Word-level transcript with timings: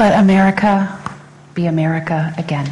Let 0.00 0.18
America 0.18 0.98
be 1.52 1.66
America 1.66 2.32
again. 2.38 2.64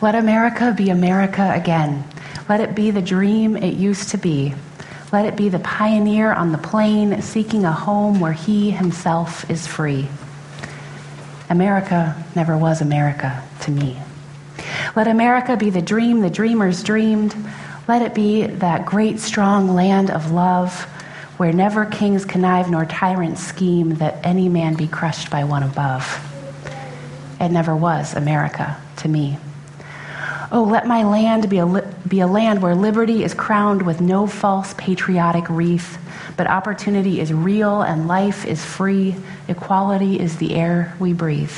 Let 0.00 0.14
America 0.14 0.72
be 0.74 0.88
America 0.88 1.52
again. 1.54 2.02
Let 2.48 2.62
it 2.62 2.74
be 2.74 2.90
the 2.90 3.02
dream 3.02 3.54
it 3.54 3.74
used 3.74 4.08
to 4.12 4.16
be. 4.16 4.54
Let 5.12 5.26
it 5.26 5.36
be 5.36 5.50
the 5.50 5.58
pioneer 5.58 6.32
on 6.32 6.52
the 6.52 6.58
plain 6.58 7.20
seeking 7.20 7.66
a 7.66 7.70
home 7.70 8.18
where 8.18 8.32
he 8.32 8.70
himself 8.70 9.50
is 9.50 9.66
free. 9.66 10.08
America 11.50 12.16
never 12.34 12.56
was 12.56 12.80
America 12.80 13.42
to 13.60 13.70
me. 13.70 13.98
Let 14.96 15.06
America 15.06 15.54
be 15.54 15.68
the 15.68 15.82
dream 15.82 16.22
the 16.22 16.30
dreamers 16.30 16.82
dreamed. 16.82 17.36
Let 17.86 18.00
it 18.00 18.14
be 18.14 18.46
that 18.46 18.86
great, 18.86 19.20
strong 19.20 19.74
land 19.74 20.10
of 20.10 20.30
love 20.30 20.88
where 21.36 21.52
never 21.52 21.84
kings 21.84 22.24
connive 22.24 22.70
nor 22.70 22.84
tyrants 22.84 23.42
scheme 23.42 23.96
that 23.96 24.24
any 24.24 24.48
man 24.48 24.74
be 24.74 24.88
crushed 24.88 25.30
by 25.30 25.44
one 25.44 25.62
above. 25.62 26.20
It 27.40 27.50
never 27.50 27.76
was 27.76 28.14
America 28.14 28.76
to 28.98 29.08
me. 29.08 29.38
Oh, 30.50 30.62
let 30.62 30.86
my 30.86 31.02
land 31.02 31.50
be 31.50 31.58
a, 31.58 31.66
li- 31.66 31.82
be 32.06 32.20
a 32.20 32.26
land 32.26 32.62
where 32.62 32.74
liberty 32.74 33.24
is 33.24 33.34
crowned 33.34 33.82
with 33.82 34.00
no 34.00 34.26
false 34.26 34.74
patriotic 34.78 35.48
wreath, 35.50 35.98
but 36.36 36.46
opportunity 36.46 37.20
is 37.20 37.32
real 37.32 37.82
and 37.82 38.06
life 38.06 38.46
is 38.46 38.64
free. 38.64 39.16
Equality 39.48 40.20
is 40.20 40.36
the 40.36 40.54
air 40.54 40.94
we 41.00 41.12
breathe. 41.12 41.52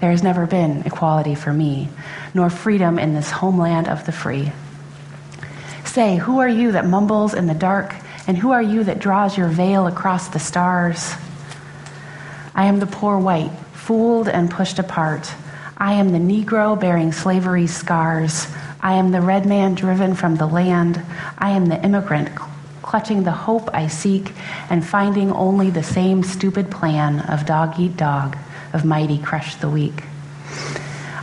There 0.00 0.10
has 0.10 0.22
never 0.22 0.46
been 0.46 0.82
equality 0.84 1.34
for 1.34 1.52
me, 1.52 1.88
nor 2.34 2.50
freedom 2.50 2.98
in 2.98 3.14
this 3.14 3.30
homeland 3.30 3.88
of 3.88 4.04
the 4.06 4.12
free. 4.12 4.52
Say, 5.84 6.16
who 6.16 6.38
are 6.38 6.48
you 6.48 6.72
that 6.72 6.86
mumbles 6.86 7.34
in 7.34 7.46
the 7.46 7.54
dark, 7.54 7.94
and 8.28 8.38
who 8.38 8.52
are 8.52 8.62
you 8.62 8.84
that 8.84 9.00
draws 9.00 9.36
your 9.36 9.48
veil 9.48 9.88
across 9.88 10.28
the 10.28 10.38
stars? 10.38 11.14
I 12.54 12.66
am 12.66 12.78
the 12.78 12.86
poor 12.86 13.18
white, 13.18 13.50
fooled 13.72 14.28
and 14.28 14.50
pushed 14.50 14.78
apart. 14.78 15.32
I 15.76 15.94
am 15.94 16.10
the 16.12 16.18
Negro 16.18 16.78
bearing 16.78 17.10
slavery's 17.10 17.74
scars. 17.74 18.46
I 18.80 18.94
am 18.94 19.10
the 19.10 19.20
red 19.20 19.46
man 19.46 19.74
driven 19.74 20.14
from 20.14 20.36
the 20.36 20.46
land. 20.46 21.02
I 21.36 21.50
am 21.50 21.66
the 21.66 21.82
immigrant 21.82 22.28
clutching 22.88 23.22
the 23.22 23.32
hope 23.32 23.68
I 23.74 23.86
seek 23.86 24.32
and 24.70 24.82
finding 24.82 25.30
only 25.30 25.68
the 25.68 25.82
same 25.82 26.22
stupid 26.22 26.70
plan 26.70 27.20
of 27.20 27.44
dog 27.44 27.78
eat 27.78 27.98
dog, 27.98 28.34
of 28.72 28.82
mighty 28.82 29.18
crush 29.18 29.56
the 29.56 29.68
weak. 29.68 30.04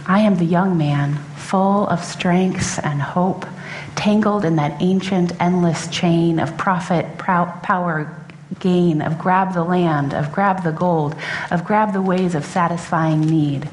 I 0.05 0.19
am 0.19 0.37
the 0.37 0.45
young 0.45 0.77
man, 0.77 1.15
full 1.35 1.87
of 1.87 2.03
strengths 2.03 2.77
and 2.77 3.01
hope, 3.01 3.47
tangled 3.95 4.45
in 4.45 4.57
that 4.57 4.81
ancient, 4.81 5.39
endless 5.41 5.87
chain 5.87 6.39
of 6.39 6.57
profit, 6.57 7.17
power, 7.17 8.25
gain, 8.59 9.01
of 9.01 9.17
grab 9.17 9.53
the 9.53 9.63
land, 9.63 10.13
of 10.13 10.31
grab 10.31 10.63
the 10.63 10.71
gold, 10.71 11.15
of 11.51 11.65
grab 11.65 11.93
the 11.93 12.01
ways 12.01 12.35
of 12.35 12.45
satisfying 12.45 13.21
need 13.21 13.69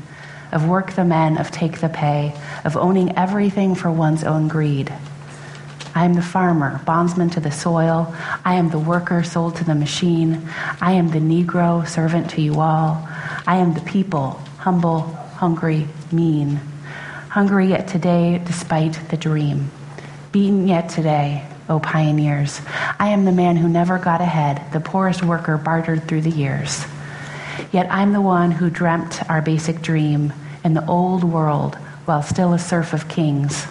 of 0.52 0.68
work 0.68 0.92
the 0.92 1.04
men, 1.04 1.38
of 1.38 1.50
take 1.50 1.80
the 1.80 1.88
pay, 1.88 2.34
of 2.64 2.76
owning 2.76 3.16
everything 3.16 3.74
for 3.74 3.90
one's 3.90 4.22
own 4.22 4.48
greed. 4.48 4.92
I 5.94 6.04
am 6.04 6.14
the 6.14 6.22
farmer, 6.22 6.80
bondsman 6.84 7.30
to 7.30 7.40
the 7.40 7.50
soil. 7.50 8.14
I 8.44 8.54
am 8.54 8.70
the 8.70 8.78
worker 8.78 9.22
sold 9.22 9.56
to 9.56 9.64
the 9.64 9.74
machine. 9.74 10.48
I 10.80 10.92
am 10.92 11.08
the 11.08 11.18
Negro, 11.18 11.86
servant 11.86 12.30
to 12.30 12.42
you 12.42 12.60
all. 12.60 13.06
I 13.46 13.56
am 13.56 13.74
the 13.74 13.80
people, 13.80 14.40
humble, 14.58 15.00
hungry, 15.00 15.88
mean. 16.10 16.60
Hungry 17.28 17.68
yet 17.68 17.88
today, 17.88 18.40
despite 18.44 19.08
the 19.10 19.16
dream. 19.16 19.70
Beaten 20.32 20.66
yet 20.66 20.88
today, 20.88 21.46
O 21.68 21.78
pioneers. 21.78 22.62
I 22.98 23.10
am 23.10 23.26
the 23.26 23.32
man 23.32 23.56
who 23.56 23.68
never 23.68 23.98
got 23.98 24.22
ahead, 24.22 24.62
the 24.72 24.80
poorest 24.80 25.22
worker 25.22 25.58
bartered 25.58 26.08
through 26.08 26.22
the 26.22 26.30
years. 26.30 26.86
Yet 27.70 27.86
I'm 27.90 28.14
the 28.14 28.20
one 28.22 28.50
who 28.50 28.70
dreamt 28.70 29.28
our 29.28 29.42
basic 29.42 29.82
dream 29.82 30.32
in 30.64 30.72
the 30.72 30.86
old 30.86 31.22
world 31.22 31.74
while 32.06 32.22
still 32.22 32.54
a 32.54 32.58
serf 32.58 32.94
of 32.94 33.08
kings, 33.08 33.66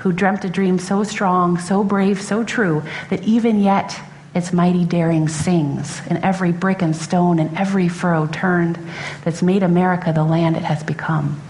who 0.00 0.12
dreamt 0.12 0.44
a 0.44 0.50
dream 0.50 0.78
so 0.78 1.02
strong, 1.02 1.56
so 1.56 1.82
brave, 1.82 2.20
so 2.20 2.44
true, 2.44 2.82
that 3.08 3.22
even 3.22 3.58
yet 3.62 3.98
its 4.34 4.52
mighty 4.52 4.84
daring 4.84 5.28
sings 5.28 6.06
in 6.08 6.18
every 6.18 6.52
brick 6.52 6.82
and 6.82 6.94
stone 6.94 7.38
and 7.38 7.56
every 7.56 7.88
furrow 7.88 8.26
turned 8.26 8.78
that's 9.24 9.42
made 9.42 9.62
America 9.62 10.12
the 10.12 10.24
land 10.24 10.58
it 10.58 10.62
has 10.64 10.82
become. 10.82 11.40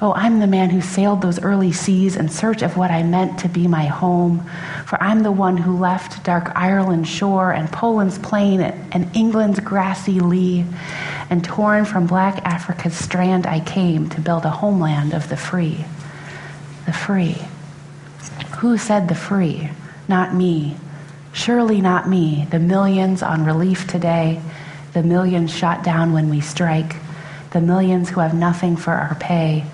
Oh, 0.00 0.12
I'm 0.14 0.38
the 0.38 0.46
man 0.46 0.70
who 0.70 0.80
sailed 0.80 1.22
those 1.22 1.42
early 1.42 1.72
seas 1.72 2.14
in 2.14 2.28
search 2.28 2.62
of 2.62 2.76
what 2.76 2.92
I 2.92 3.02
meant 3.02 3.40
to 3.40 3.48
be 3.48 3.66
my 3.66 3.86
home. 3.86 4.48
For 4.86 5.02
I'm 5.02 5.24
the 5.24 5.32
one 5.32 5.56
who 5.56 5.76
left 5.76 6.22
dark 6.22 6.52
Ireland's 6.54 7.08
shore 7.08 7.50
and 7.50 7.68
Poland's 7.72 8.16
plain 8.16 8.60
and 8.60 9.16
England's 9.16 9.58
grassy 9.58 10.20
lea. 10.20 10.64
And 11.30 11.42
torn 11.42 11.84
from 11.84 12.06
black 12.06 12.44
Africa's 12.44 12.94
strand, 12.96 13.44
I 13.44 13.58
came 13.58 14.08
to 14.10 14.20
build 14.20 14.44
a 14.44 14.50
homeland 14.50 15.14
of 15.14 15.28
the 15.28 15.36
free. 15.36 15.84
The 16.86 16.92
free. 16.92 17.36
Who 18.58 18.78
said 18.78 19.08
the 19.08 19.16
free? 19.16 19.68
Not 20.06 20.32
me. 20.32 20.76
Surely 21.32 21.80
not 21.80 22.08
me. 22.08 22.46
The 22.52 22.60
millions 22.60 23.20
on 23.20 23.44
relief 23.44 23.88
today, 23.88 24.40
the 24.92 25.02
millions 25.02 25.52
shot 25.52 25.82
down 25.82 26.12
when 26.12 26.30
we 26.30 26.40
strike, 26.40 26.94
the 27.50 27.60
millions 27.60 28.10
who 28.10 28.20
have 28.20 28.32
nothing 28.32 28.76
for 28.76 28.92
our 28.92 29.16
pay 29.16 29.64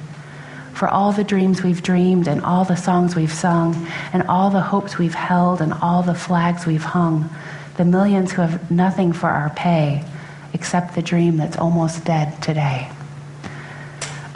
for 0.74 0.88
all 0.88 1.12
the 1.12 1.24
dreams 1.24 1.62
we've 1.62 1.82
dreamed 1.82 2.26
and 2.26 2.42
all 2.42 2.64
the 2.64 2.76
songs 2.76 3.14
we've 3.14 3.32
sung 3.32 3.86
and 4.12 4.24
all 4.24 4.50
the 4.50 4.60
hopes 4.60 4.98
we've 4.98 5.14
held 5.14 5.60
and 5.60 5.72
all 5.72 6.02
the 6.02 6.14
flags 6.14 6.66
we've 6.66 6.82
hung, 6.82 7.30
the 7.76 7.84
millions 7.84 8.32
who 8.32 8.42
have 8.42 8.70
nothing 8.70 9.12
for 9.12 9.28
our 9.28 9.50
pay 9.50 10.04
except 10.52 10.94
the 10.94 11.02
dream 11.02 11.36
that's 11.36 11.56
almost 11.56 12.04
dead 12.04 12.42
today. 12.42 12.90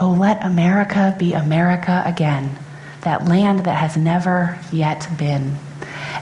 Oh, 0.00 0.12
let 0.12 0.44
America 0.44 1.16
be 1.18 1.32
America 1.32 2.02
again, 2.06 2.56
that 3.00 3.24
land 3.26 3.64
that 3.64 3.76
has 3.76 3.96
never 3.96 4.58
yet 4.72 5.08
been 5.18 5.56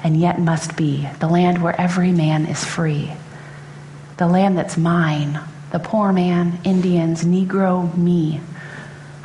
and 0.02 0.18
yet 0.18 0.40
must 0.40 0.76
be, 0.76 1.06
the 1.20 1.28
land 1.28 1.62
where 1.62 1.78
every 1.78 2.12
man 2.12 2.46
is 2.46 2.64
free, 2.64 3.12
the 4.16 4.26
land 4.26 4.56
that's 4.56 4.78
mine, 4.78 5.40
the 5.72 5.78
poor 5.78 6.10
man, 6.10 6.58
Indians, 6.64 7.22
Negro, 7.22 7.94
me 7.98 8.40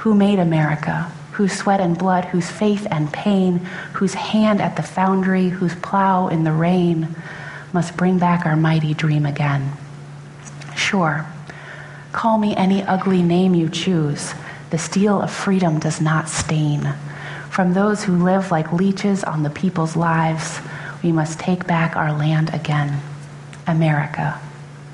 who 0.02 0.16
made 0.16 0.40
America, 0.40 1.12
whose 1.34 1.54
sweat 1.54 1.80
and 1.80 1.96
blood, 1.96 2.26
whose 2.26 2.50
faith 2.50 2.88
and 2.90 3.14
pain, 3.14 3.58
whose 3.94 4.16
hand 4.16 4.60
at 4.60 4.76
the 4.76 4.82
foundry, 4.82 5.50
whose 5.50 5.76
plow 5.76 6.28
in 6.28 6.44
the 6.44 6.52
rain, 6.52 7.16
must 7.72 7.96
bring 7.96 8.18
back 8.18 8.44
our 8.44 8.56
mighty 8.56 8.96
dream 8.96 9.28
again. 9.28 9.72
Sure, 10.76 11.24
call 12.12 12.40
me 12.40 12.56
any 12.56 12.82
ugly 12.82 13.22
name 13.22 13.54
you 13.54 13.70
choose. 13.70 14.34
The 14.72 14.80
steel 14.80 15.22
of 15.22 15.32
freedom 15.32 15.78
does 15.80 16.02
not 16.02 16.30
stain. 16.30 16.94
From 17.52 17.74
those 17.74 18.04
who 18.04 18.24
live 18.24 18.50
like 18.50 18.74
leeches 18.74 19.24
on 19.24 19.44
the 19.44 19.52
people's 19.52 19.96
lives, 19.96 20.62
we 21.04 21.12
must 21.12 21.40
take 21.40 21.68
back 21.68 21.96
our 21.96 22.12
land 22.12 22.52
again. 22.56 23.02
America. 23.68 24.40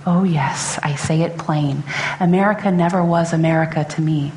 Oh, 0.05 0.25
yes, 0.25 0.77
I 0.83 0.95
say 0.95 1.21
it 1.21 1.37
plain. 1.37 1.83
America 2.19 2.69
never 2.71 3.01
was 3.01 3.31
America 3.31 3.85
to 3.91 4.01
me. 4.01 4.33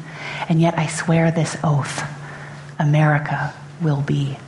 And 0.49 0.61
yet 0.61 0.79
I 0.79 0.87
swear 0.87 1.31
this 1.31 1.57
oath 1.63 2.03
America 2.79 3.55
will 3.81 4.01
be. 4.01 4.39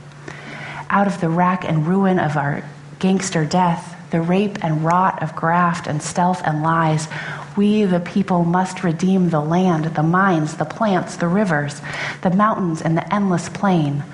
Out 0.91 1.06
of 1.06 1.20
the 1.20 1.28
rack 1.28 1.65
and 1.65 1.87
ruin 1.87 2.19
of 2.19 2.37
our 2.37 2.65
gangster 2.98 3.44
death, 3.44 3.97
the 4.10 4.21
rape 4.21 4.62
and 4.62 4.84
rot 4.84 5.22
of 5.22 5.34
graft 5.34 5.87
and 5.87 6.03
stealth 6.03 6.42
and 6.44 6.62
lies, 6.62 7.09
we, 7.56 7.84
the 7.84 8.00
people, 8.00 8.44
must 8.44 8.84
redeem 8.84 9.31
the 9.31 9.41
land, 9.41 9.87
the 9.87 10.03
mines, 10.03 10.56
the 10.56 10.65
plants, 10.65 11.16
the 11.16 11.28
rivers, 11.28 11.81
the 12.22 12.31
mountains, 12.31 12.82
and 12.82 12.97
the 12.97 13.15
endless 13.15 13.48
plain. 13.48 14.04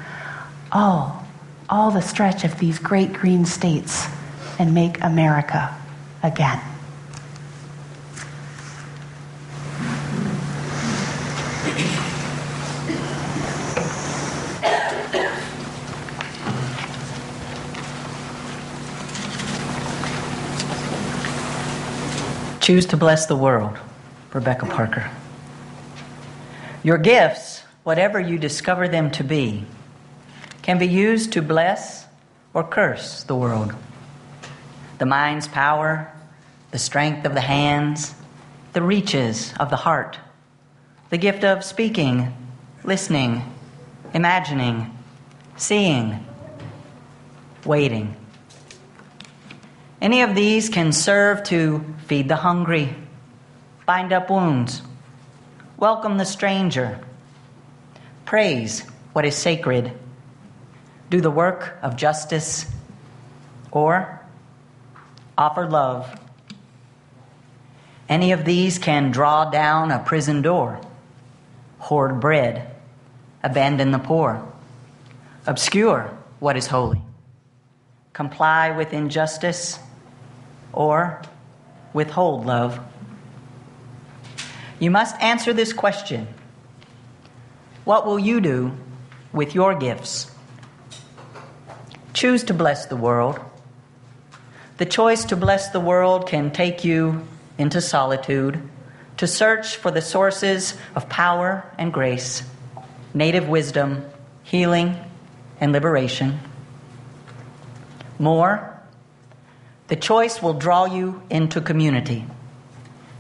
All, 0.71 1.25
all 1.69 1.91
the 1.91 2.03
stretch 2.03 2.45
of 2.45 2.59
these 2.59 2.79
great 2.79 3.13
green 3.13 3.45
states, 3.45 4.07
and 4.59 4.75
make 4.75 5.03
America 5.03 5.77
again. 6.23 6.61
Choose 22.69 22.85
to 22.89 22.99
bless 22.99 23.25
the 23.25 23.35
world, 23.35 23.79
Rebecca 24.35 24.67
Parker. 24.67 25.11
Your 26.83 26.99
gifts, 26.99 27.63
whatever 27.83 28.21
you 28.21 28.37
discover 28.37 28.89
them 28.89 29.11
to 29.13 29.25
be, 29.25 29.65
can 30.61 30.79
be 30.79 30.87
used 30.87 31.33
to 31.33 31.41
bless 31.41 32.05
or 32.53 32.63
curse 32.63 33.23
the 33.23 33.35
world. 33.35 33.75
The 34.99 35.07
mind's 35.07 35.49
power, 35.49 36.13
the 36.71 36.79
strength 36.79 37.25
of 37.25 37.33
the 37.33 37.41
hands, 37.41 38.15
the 38.75 38.83
reaches 38.83 39.55
of 39.59 39.71
the 39.71 39.77
heart, 39.77 40.19
the 41.09 41.17
gift 41.17 41.45
of 41.45 41.65
speaking, 41.65 42.37
listening, 42.85 43.51
imagining, 44.13 44.95
seeing, 45.57 46.23
waiting. 47.65 48.15
Any 50.01 50.23
of 50.23 50.37
these 50.37 50.69
can 50.69 50.93
serve 50.93 51.43
to 51.45 51.85
feed 52.07 52.29
the 52.29 52.37
hungry, 52.37 52.95
bind 53.85 54.13
up 54.13 54.31
wounds, 54.31 54.81
welcome 55.77 56.19
the 56.19 56.25
stranger, 56.25 57.01
praise 58.25 58.83
what 59.13 59.25
is 59.25 59.35
sacred, 59.35 59.93
do 61.11 61.21
the 61.21 61.33
work 61.33 61.79
of 61.83 61.97
justice, 61.97 62.65
or 63.73 64.21
offer 65.37 65.69
love. 65.69 66.09
Any 68.09 68.31
of 68.31 68.45
these 68.45 68.79
can 68.79 69.11
draw 69.11 69.51
down 69.51 69.91
a 69.91 69.99
prison 69.99 70.43
door, 70.43 70.81
hoard 71.81 72.21
bread, 72.21 72.73
abandon 73.43 73.91
the 73.91 73.99
poor, 73.99 74.47
obscure 75.45 76.17
what 76.39 76.57
is 76.57 76.69
holy, 76.69 77.03
comply 78.13 78.71
with 78.71 78.93
injustice, 78.93 79.81
or 80.73 81.23
withhold 81.93 82.47
love. 82.47 82.81
You 84.79 84.91
must 84.91 85.21
answer 85.21 85.53
this 85.53 85.73
question 85.73 86.29
What 87.85 88.07
will 88.07 88.19
you 88.19 88.41
do 88.41 88.73
with 89.33 89.55
your 89.55 89.75
gifts? 89.75 90.31
Choose 92.15 92.45
to 92.45 92.55
bless 92.55 92.87
the 92.87 92.97
world. 92.97 93.39
The 94.79 94.87
choice 94.87 95.25
to 95.27 95.37
bless 95.37 95.71
the 95.71 95.81
world 95.81 96.29
can 96.29 96.53
take 96.53 96.85
you 96.85 97.27
into 97.59 97.81
solitude 97.81 98.63
to 99.19 99.27
search 99.27 99.77
for 99.77 99.91
the 99.91 100.01
sources 100.01 100.75
of 100.95 101.09
power 101.09 101.65
and 101.77 101.93
grace, 101.93 102.45
native 103.13 103.49
wisdom, 103.49 104.05
healing, 104.45 104.97
and 105.61 105.73
liberation. 105.73 106.39
More, 108.19 108.78
the 109.89 109.97
choice 109.97 110.43
will 110.43 110.55
draw 110.55 110.85
you 110.85 111.23
into 111.31 111.61
community, 111.63 112.25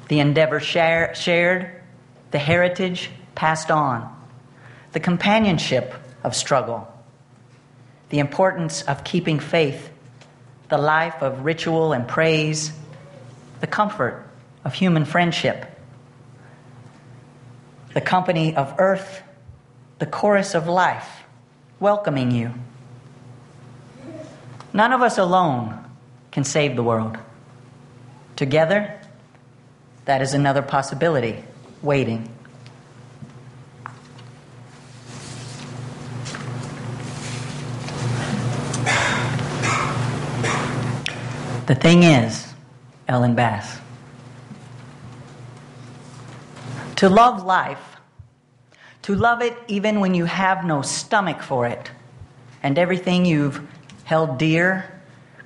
the 0.08 0.20
endeavor 0.20 0.60
share, 0.60 1.14
shared, 1.14 1.74
the 2.30 2.38
heritage 2.38 3.10
passed 3.34 3.70
on, 3.70 4.14
the 4.92 5.00
companionship 5.00 5.94
of 6.22 6.36
struggle, 6.36 6.86
the 8.10 8.18
importance 8.18 8.82
of 8.82 9.02
keeping 9.02 9.38
faith, 9.38 9.90
the 10.68 10.76
life 10.76 11.22
of 11.22 11.44
ritual 11.44 11.94
and 11.94 12.06
praise, 12.06 12.72
the 13.60 13.66
comfort 13.66 14.26
of 14.62 14.74
human 14.74 15.06
friendship, 15.06 15.64
the 17.94 18.00
company 18.02 18.54
of 18.54 18.74
earth, 18.78 19.22
the 19.98 20.06
chorus 20.06 20.54
of 20.54 20.68
life, 20.68 21.22
welcoming 21.80 22.30
you. 22.30 22.52
None 24.74 24.92
of 24.92 25.00
us 25.00 25.16
alone 25.16 25.77
can 26.38 26.44
save 26.44 26.76
the 26.76 26.84
world. 26.84 27.18
Together, 28.36 28.96
that 30.04 30.22
is 30.22 30.34
another 30.34 30.62
possibility 30.62 31.42
waiting. 31.82 32.32
The 41.66 41.74
thing 41.74 42.04
is, 42.04 42.54
Ellen 43.08 43.34
Bass, 43.34 43.80
to 46.94 47.08
love 47.08 47.42
life, 47.42 47.96
to 49.02 49.16
love 49.16 49.42
it 49.42 49.58
even 49.66 49.98
when 49.98 50.14
you 50.14 50.26
have 50.26 50.64
no 50.64 50.82
stomach 50.82 51.42
for 51.42 51.66
it, 51.66 51.90
and 52.62 52.78
everything 52.78 53.24
you've 53.24 53.60
held 54.04 54.38
dear 54.38 54.97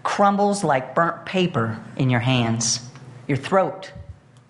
crumbles 0.02 0.64
like 0.64 0.94
burnt 0.94 1.24
paper 1.24 1.82
in 1.96 2.10
your 2.10 2.20
hands, 2.20 2.80
your 3.26 3.36
throat 3.36 3.92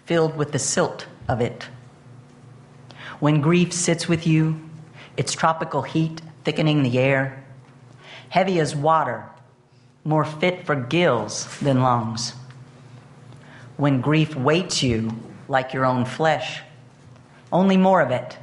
filled 0.06 0.36
with 0.36 0.52
the 0.52 0.58
silt 0.58 1.06
of 1.28 1.40
it. 1.40 1.68
When 3.20 3.40
grief 3.40 3.72
sits 3.72 4.08
with 4.08 4.26
you, 4.26 4.60
its 5.16 5.32
tropical 5.32 5.82
heat 5.82 6.20
thickening 6.44 6.82
the 6.82 6.98
air, 6.98 7.44
heavy 8.28 8.58
as 8.58 8.74
water, 8.74 9.24
more 10.04 10.24
fit 10.24 10.66
for 10.66 10.74
gills 10.74 11.58
than 11.58 11.82
lungs. 11.82 12.34
When 13.76 14.00
grief 14.00 14.34
weights 14.34 14.82
you 14.82 15.12
like 15.48 15.72
your 15.72 15.84
own 15.84 16.04
flesh, 16.04 16.62
only 17.52 17.76
more 17.76 18.00
of 18.00 18.10
it, 18.10 18.38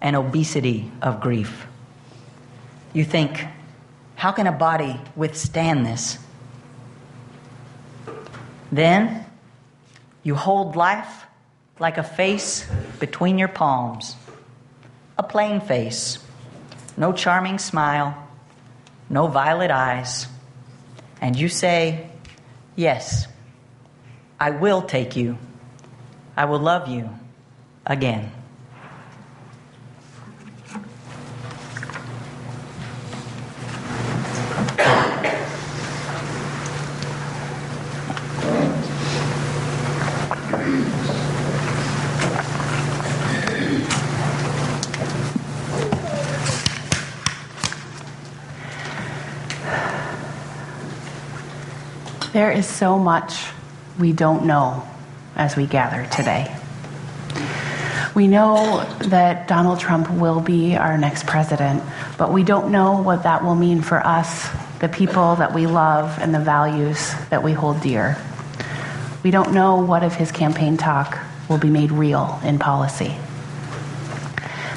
an 0.00 0.14
obesity 0.14 0.90
of 1.02 1.20
grief. 1.20 1.66
You 2.92 3.04
think, 3.04 3.46
how 4.20 4.32
can 4.32 4.46
a 4.46 4.52
body 4.52 5.00
withstand 5.16 5.86
this? 5.86 6.18
Then 8.70 9.24
you 10.22 10.34
hold 10.34 10.76
life 10.76 11.24
like 11.78 11.96
a 11.96 12.02
face 12.02 12.68
between 12.98 13.38
your 13.38 13.48
palms, 13.48 14.16
a 15.16 15.22
plain 15.22 15.62
face, 15.62 16.18
no 16.98 17.14
charming 17.14 17.58
smile, 17.58 18.28
no 19.08 19.26
violet 19.26 19.70
eyes, 19.70 20.26
and 21.22 21.34
you 21.34 21.48
say, 21.48 22.10
Yes, 22.76 23.26
I 24.38 24.50
will 24.50 24.82
take 24.82 25.16
you, 25.16 25.38
I 26.36 26.44
will 26.44 26.60
love 26.60 26.88
you 26.88 27.08
again. 27.86 28.30
There 52.32 52.52
is 52.52 52.64
so 52.64 52.96
much 52.96 53.44
we 53.98 54.12
don't 54.12 54.44
know 54.44 54.88
as 55.34 55.56
we 55.56 55.66
gather 55.66 56.06
today. 56.12 56.56
We 58.14 58.28
know 58.28 58.84
that 59.06 59.48
Donald 59.48 59.80
Trump 59.80 60.08
will 60.12 60.38
be 60.38 60.76
our 60.76 60.96
next 60.96 61.26
president, 61.26 61.82
but 62.18 62.32
we 62.32 62.44
don't 62.44 62.70
know 62.70 63.02
what 63.02 63.24
that 63.24 63.42
will 63.42 63.56
mean 63.56 63.82
for 63.82 63.98
us, 64.06 64.48
the 64.78 64.88
people 64.88 65.34
that 65.36 65.52
we 65.52 65.66
love, 65.66 66.20
and 66.20 66.32
the 66.32 66.38
values 66.38 67.12
that 67.30 67.42
we 67.42 67.52
hold 67.52 67.80
dear. 67.80 68.16
We 69.24 69.32
don't 69.32 69.52
know 69.52 69.82
what 69.82 70.04
of 70.04 70.14
his 70.14 70.30
campaign 70.30 70.76
talk 70.76 71.18
will 71.48 71.58
be 71.58 71.68
made 71.68 71.90
real 71.90 72.38
in 72.44 72.60
policy. 72.60 73.16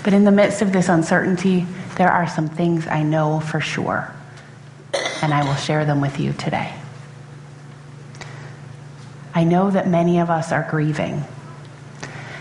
But 0.04 0.14
in 0.14 0.24
the 0.24 0.32
midst 0.32 0.64
of 0.64 0.74
this 0.74 0.90
uncertainty, 0.90 1.68
there 1.98 2.12
are 2.12 2.28
some 2.28 2.50
things 2.50 2.88
I 2.88 3.04
know 3.04 3.40
for 3.40 3.62
sure, 3.62 4.12
and 5.22 5.32
I 5.32 5.44
will 5.44 5.56
share 5.56 5.86
them 5.86 6.02
with 6.02 6.20
you 6.20 6.34
today. 6.34 6.74
I 9.36 9.44
know 9.44 9.72
that 9.72 9.88
many 9.88 10.20
of 10.20 10.30
us 10.30 10.52
are 10.52 10.68
grieving. 10.70 11.24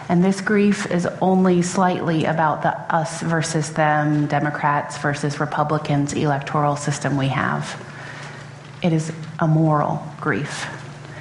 And 0.08 0.22
this 0.22 0.40
grief 0.40 0.90
is 0.90 1.06
only 1.22 1.62
slightly 1.62 2.26
about 2.26 2.62
the 2.62 2.76
us 2.94 3.22
versus 3.22 3.70
them, 3.70 4.26
Democrats 4.26 4.98
versus 4.98 5.40
Republicans 5.40 6.12
electoral 6.12 6.76
system 6.76 7.16
we 7.16 7.28
have. 7.28 7.82
It 8.82 8.92
is 8.92 9.10
a 9.38 9.48
moral 9.48 10.06
grief. 10.20 10.68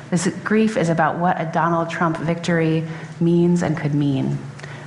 This 0.10 0.28
grief 0.44 0.76
is 0.76 0.90
about 0.90 1.20
what 1.20 1.40
a 1.40 1.50
Donald 1.54 1.90
Trump 1.90 2.18
victory 2.18 2.86
means 3.22 3.64
and 3.64 3.78
could 3.78 3.94
mean. 3.96 4.38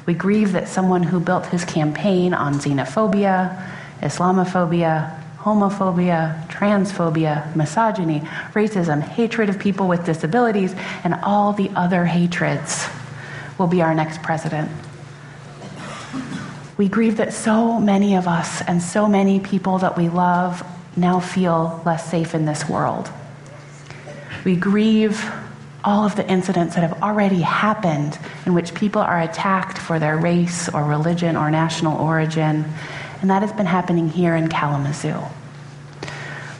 We 0.05 0.13
grieve 0.13 0.53
that 0.53 0.69
someone 0.69 1.03
who 1.03 1.19
built 1.19 1.47
his 1.47 1.65
campaign 1.65 2.35
on 2.35 2.55
xenophobia, 2.55 3.59
Islamophobia, 4.03 5.24
homophobia, 5.45 6.49
transphobia, 6.49 7.55
misogyny, 7.55 8.21
racism, 8.55 9.03
hatred 9.03 9.51
of 9.51 9.59
people 9.59 9.87
with 9.87 10.07
disabilities, 10.07 10.75
and 11.05 11.15
all 11.23 11.53
the 11.53 11.69
other 11.77 12.07
hatreds 12.07 12.89
will 13.59 13.67
be 13.67 13.83
our 13.83 13.95
next 13.95 14.23
president. 14.23 14.71
We 16.79 16.89
grieve 16.89 17.19
that 17.19 17.35
so 17.35 17.79
many 17.79 18.17
of 18.17 18.27
us 18.27 18.63
and 18.63 18.83
so 18.83 19.07
many 19.07 19.39
people 19.39 19.79
that 19.79 19.99
we 19.99 20.09
love 20.09 20.67
now 20.97 21.21
feel 21.21 21.83
less 21.85 22.11
safe 22.11 22.35
in 22.35 22.47
this 22.47 22.67
world. 22.67 23.11
We 24.47 24.57
grieve 24.57 25.31
all 25.85 26.07
of 26.07 26.17
the 26.17 26.27
incidents 26.27 26.75
that 26.75 26.81
have 26.81 27.03
already 27.03 27.43
happened 27.43 28.19
in 28.47 28.55
which 28.55 28.73
people 28.73 29.03
are 29.03 29.21
attacked 29.21 29.77
for 29.77 29.99
their 29.99 30.17
race 30.17 30.71
or 30.71 30.85
religion 30.85 31.37
or 31.37 31.51
national 31.51 32.01
origin 32.01 32.65
and 33.25 33.31
that 33.31 33.41
has 33.41 33.55
been 33.55 33.65
happening 33.65 34.11
here 34.11 34.37
in 34.37 34.49
Kalamazoo. 34.49 35.19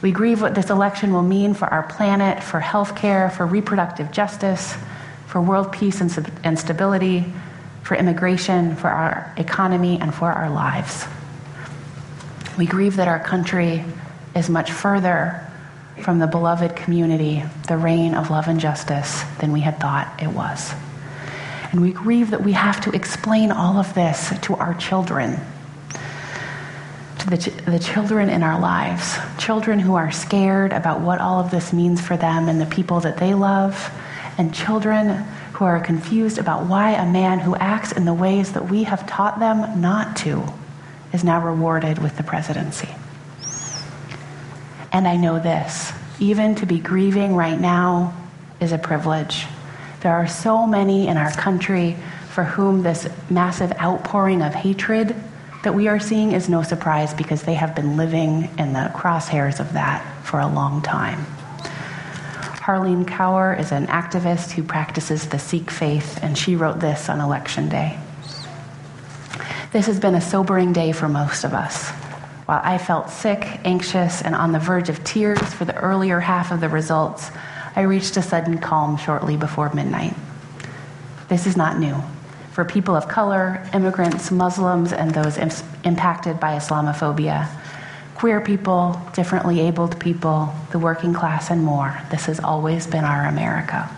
We 0.01 0.11
grieve 0.11 0.41
what 0.41 0.55
this 0.55 0.71
election 0.71 1.13
will 1.13 1.21
mean 1.21 1.53
for 1.53 1.65
our 1.65 1.83
planet, 1.83 2.41
for 2.41 2.59
healthcare, 2.59 3.31
for 3.31 3.45
reproductive 3.45 4.11
justice, 4.11 4.75
for 5.27 5.39
world 5.39 5.71
peace 5.71 6.01
and, 6.01 6.31
and 6.43 6.57
stability, 6.57 7.31
for 7.83 7.93
immigration, 7.93 8.75
for 8.77 8.87
our 8.87 9.31
economy, 9.37 9.99
and 10.01 10.11
for 10.11 10.31
our 10.31 10.49
lives. 10.49 11.05
We 12.57 12.65
grieve 12.65 12.95
that 12.95 13.07
our 13.07 13.19
country 13.19 13.85
is 14.35 14.49
much 14.49 14.71
further 14.71 15.47
from 16.01 16.17
the 16.17 16.25
beloved 16.25 16.75
community 16.75 17.43
the 17.67 17.77
reign 17.77 18.15
of 18.15 18.31
love 18.31 18.47
and 18.47 18.59
justice 18.59 19.21
than 19.39 19.51
we 19.51 19.61
had 19.61 19.79
thought 19.79 20.19
it 20.19 20.29
was. 20.29 20.73
And 21.71 21.79
we 21.79 21.91
grieve 21.91 22.31
that 22.31 22.43
we 22.43 22.53
have 22.53 22.81
to 22.85 22.89
explain 22.89 23.51
all 23.51 23.77
of 23.77 23.93
this 23.93 24.33
to 24.39 24.55
our 24.55 24.73
children, 24.73 25.39
the, 27.29 27.37
ch- 27.37 27.65
the 27.65 27.79
children 27.79 28.29
in 28.29 28.43
our 28.43 28.59
lives, 28.59 29.17
children 29.37 29.79
who 29.79 29.95
are 29.95 30.11
scared 30.11 30.73
about 30.73 31.01
what 31.01 31.19
all 31.19 31.39
of 31.39 31.51
this 31.51 31.73
means 31.73 31.99
for 31.99 32.17
them 32.17 32.47
and 32.47 32.61
the 32.61 32.65
people 32.65 32.99
that 33.01 33.17
they 33.17 33.33
love, 33.33 33.91
and 34.37 34.53
children 34.53 35.25
who 35.53 35.65
are 35.65 35.79
confused 35.79 36.37
about 36.37 36.65
why 36.65 36.91
a 36.91 37.05
man 37.05 37.39
who 37.39 37.55
acts 37.55 37.91
in 37.91 38.05
the 38.05 38.13
ways 38.13 38.53
that 38.53 38.69
we 38.69 38.83
have 38.83 39.07
taught 39.07 39.39
them 39.39 39.81
not 39.81 40.17
to 40.17 40.43
is 41.13 41.23
now 41.23 41.41
rewarded 41.41 41.97
with 41.97 42.15
the 42.17 42.23
presidency. 42.23 42.89
And 44.91 45.07
I 45.07 45.17
know 45.17 45.39
this 45.39 45.91
even 46.19 46.55
to 46.55 46.65
be 46.65 46.79
grieving 46.79 47.35
right 47.35 47.59
now 47.59 48.13
is 48.61 48.71
a 48.71 48.77
privilege. 48.77 49.45
There 50.01 50.13
are 50.13 50.27
so 50.27 50.65
many 50.65 51.07
in 51.07 51.17
our 51.17 51.31
country 51.31 51.97
for 52.29 52.43
whom 52.43 52.83
this 52.83 53.07
massive 53.29 53.73
outpouring 53.81 54.41
of 54.41 54.53
hatred 54.53 55.15
that 55.65 55.73
we 55.73 55.87
are 55.87 55.99
seeing 55.99 56.31
is 56.31 56.47
no 56.47 56.61
surprise 56.61 57.11
because 57.15 57.41
they 57.41 57.55
have 57.55 57.73
been 57.73 57.97
living 57.97 58.49
in 58.59 58.73
the 58.73 58.91
crosshairs 58.93 59.59
of 59.59 59.73
that 59.73 60.05
for 60.23 60.39
a 60.39 60.47
long 60.47 60.79
time. 60.83 61.25
Harleen 62.61 63.03
Kaur 63.03 63.59
is 63.59 63.71
an 63.71 63.87
activist 63.87 64.51
who 64.51 64.61
practices 64.61 65.27
the 65.27 65.39
Sikh 65.39 65.71
faith, 65.71 66.19
and 66.21 66.37
she 66.37 66.55
wrote 66.55 66.79
this 66.79 67.09
on 67.09 67.19
election 67.19 67.67
day. 67.67 67.97
This 69.71 69.87
has 69.87 69.99
been 69.99 70.13
a 70.13 70.21
sobering 70.21 70.71
day 70.71 70.91
for 70.91 71.09
most 71.09 71.43
of 71.43 71.55
us. 71.55 71.89
While 72.45 72.61
I 72.63 72.77
felt 72.77 73.09
sick, 73.09 73.59
anxious, 73.65 74.21
and 74.21 74.35
on 74.35 74.51
the 74.51 74.59
verge 74.59 74.89
of 74.89 75.03
tears 75.03 75.41
for 75.41 75.65
the 75.65 75.75
earlier 75.75 76.19
half 76.19 76.51
of 76.51 76.61
the 76.61 76.69
results, 76.69 77.31
I 77.75 77.81
reached 77.81 78.17
a 78.17 78.21
sudden 78.21 78.59
calm 78.59 78.97
shortly 78.97 79.35
before 79.35 79.73
midnight. 79.73 80.13
This 81.27 81.47
is 81.47 81.57
not 81.57 81.79
new. 81.79 82.03
For 82.55 82.63
people 82.63 82.95
of 82.95 83.09
color, 83.09 83.61
immigrants, 83.73 84.31
Muslims, 84.31 84.93
and 84.93 85.11
those 85.11 85.37
impacted 85.83 86.39
by 86.39 86.55
Islamophobia, 86.55 87.49
queer 88.15 88.39
people, 88.39 88.97
differently 89.11 89.59
abled 89.59 89.99
people, 89.99 90.53
the 90.71 90.79
working 90.79 91.13
class, 91.13 91.51
and 91.51 91.61
more, 91.61 91.99
this 92.11 92.27
has 92.27 92.39
always 92.39 92.87
been 92.87 93.03
our 93.03 93.25
America. 93.25 93.93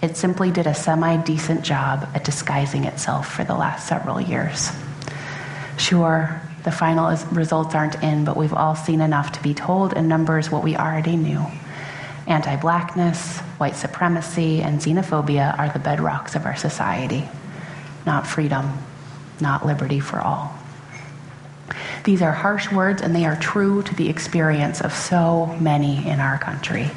It 0.00 0.16
simply 0.16 0.50
did 0.50 0.66
a 0.66 0.72
semi 0.72 1.18
decent 1.18 1.66
job 1.66 2.08
at 2.14 2.24
disguising 2.24 2.84
itself 2.84 3.30
for 3.30 3.44
the 3.44 3.54
last 3.54 3.86
several 3.86 4.18
years. 4.18 4.72
Sure, 5.76 6.40
the 6.64 6.72
final 6.72 7.14
results 7.30 7.74
aren't 7.74 8.02
in, 8.02 8.24
but 8.24 8.38
we've 8.38 8.54
all 8.54 8.74
seen 8.74 9.02
enough 9.02 9.32
to 9.32 9.42
be 9.42 9.52
told 9.52 9.92
in 9.92 10.08
numbers 10.08 10.50
what 10.50 10.64
we 10.64 10.76
already 10.76 11.16
knew. 11.16 11.44
Anti 12.26 12.56
blackness, 12.56 13.40
white 13.58 13.76
supremacy, 13.76 14.62
and 14.62 14.80
xenophobia 14.80 15.58
are 15.58 15.68
the 15.68 15.78
bedrocks 15.78 16.34
of 16.34 16.46
our 16.46 16.56
society, 16.56 17.28
not 18.06 18.26
freedom, 18.26 18.78
not 19.40 19.66
liberty 19.66 20.00
for 20.00 20.20
all. 20.20 20.56
These 22.04 22.22
are 22.22 22.32
harsh 22.32 22.70
words, 22.72 23.00
and 23.00 23.14
they 23.14 23.24
are 23.24 23.36
true 23.36 23.82
to 23.82 23.94
the 23.94 24.08
experience 24.08 24.80
of 24.80 24.92
so 24.92 25.46
many 25.60 26.08
in 26.08 26.20
our 26.20 26.38
country. 26.38 26.90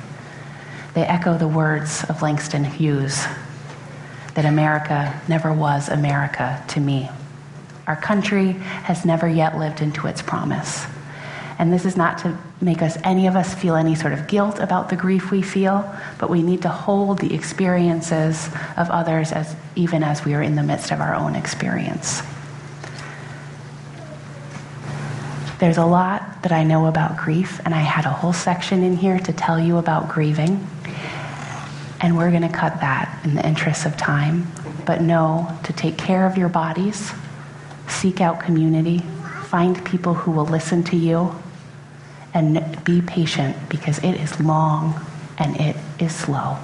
They 0.96 1.04
echo 1.04 1.38
the 1.38 1.48
words 1.48 2.04
of 2.10 2.22
Langston 2.22 2.64
Hughes 2.64 3.26
that 4.34 4.46
America 4.46 5.20
never 5.28 5.54
was 5.54 5.90
America 5.90 6.64
to 6.70 6.80
me. 6.80 7.10
Our 7.88 7.96
country 7.96 8.54
has 8.54 9.06
never 9.06 9.28
yet 9.28 9.58
lived 9.58 9.82
into 9.82 10.08
its 10.08 10.22
promise. 10.22 10.86
And 11.58 11.72
this 11.72 11.86
is 11.86 11.96
not 11.96 12.18
to 12.20 12.38
make 12.60 12.82
us, 12.82 12.98
any 13.04 13.28
of 13.28 13.36
us, 13.36 13.54
feel 13.54 13.76
any 13.76 13.96
sort 13.96 14.14
of 14.14 14.28
guilt 14.28 14.60
about 14.60 14.90
the 14.90 14.96
grief 14.96 15.32
we 15.32 15.42
feel, 15.42 15.90
but 16.18 16.30
we 16.30 16.42
need 16.44 16.62
to 16.64 16.70
hold 16.70 17.20
the 17.20 17.34
experiences 17.34 18.48
of 18.76 18.90
others 18.90 19.32
as, 19.32 19.56
even 19.76 20.04
as 20.04 20.26
we 20.26 20.34
are 20.34 20.42
in 20.42 20.56
the 20.56 20.64
midst 20.64 20.92
of 20.92 21.00
our 21.00 21.16
own 21.16 21.36
experience. 21.36 22.22
There's 25.60 25.78
a 25.78 25.86
lot 25.86 26.44
that 26.44 26.52
I 26.52 26.64
know 26.64 26.88
about 26.88 27.16
grief, 27.16 27.62
and 27.64 27.74
I 27.74 27.80
had 27.80 28.06
a 28.06 28.10
whole 28.10 28.34
section 28.34 28.84
in 28.84 28.98
here 28.98 29.18
to 29.20 29.32
tell 29.32 29.60
you 29.60 29.78
about 29.78 30.10
grieving. 30.10 30.68
And 32.02 32.18
we're 32.18 32.30
going 32.30 32.42
to 32.42 32.50
cut 32.50 32.82
that 32.82 33.22
in 33.24 33.36
the 33.36 33.48
interest 33.48 33.86
of 33.86 33.96
time. 33.96 34.52
But 34.86 35.02
know 35.02 35.58
to 35.64 35.74
take 35.74 35.98
care 35.98 36.28
of 36.28 36.38
your 36.38 36.50
bodies 36.50 37.14
seek 37.88 38.22
out 38.22 38.40
community, 38.40 39.04
find 39.46 39.84
people 39.86 40.14
who 40.14 40.32
will 40.32 40.46
listen 40.46 40.84
to 40.86 40.96
you, 40.96 41.36
and 42.36 42.84
be 42.84 43.02
patient 43.02 43.56
because 43.70 43.98
it 44.00 44.16
is 44.16 44.40
long 44.42 44.94
and 45.38 45.56
it 45.60 45.76
is 46.00 46.14
slow. 46.14 46.58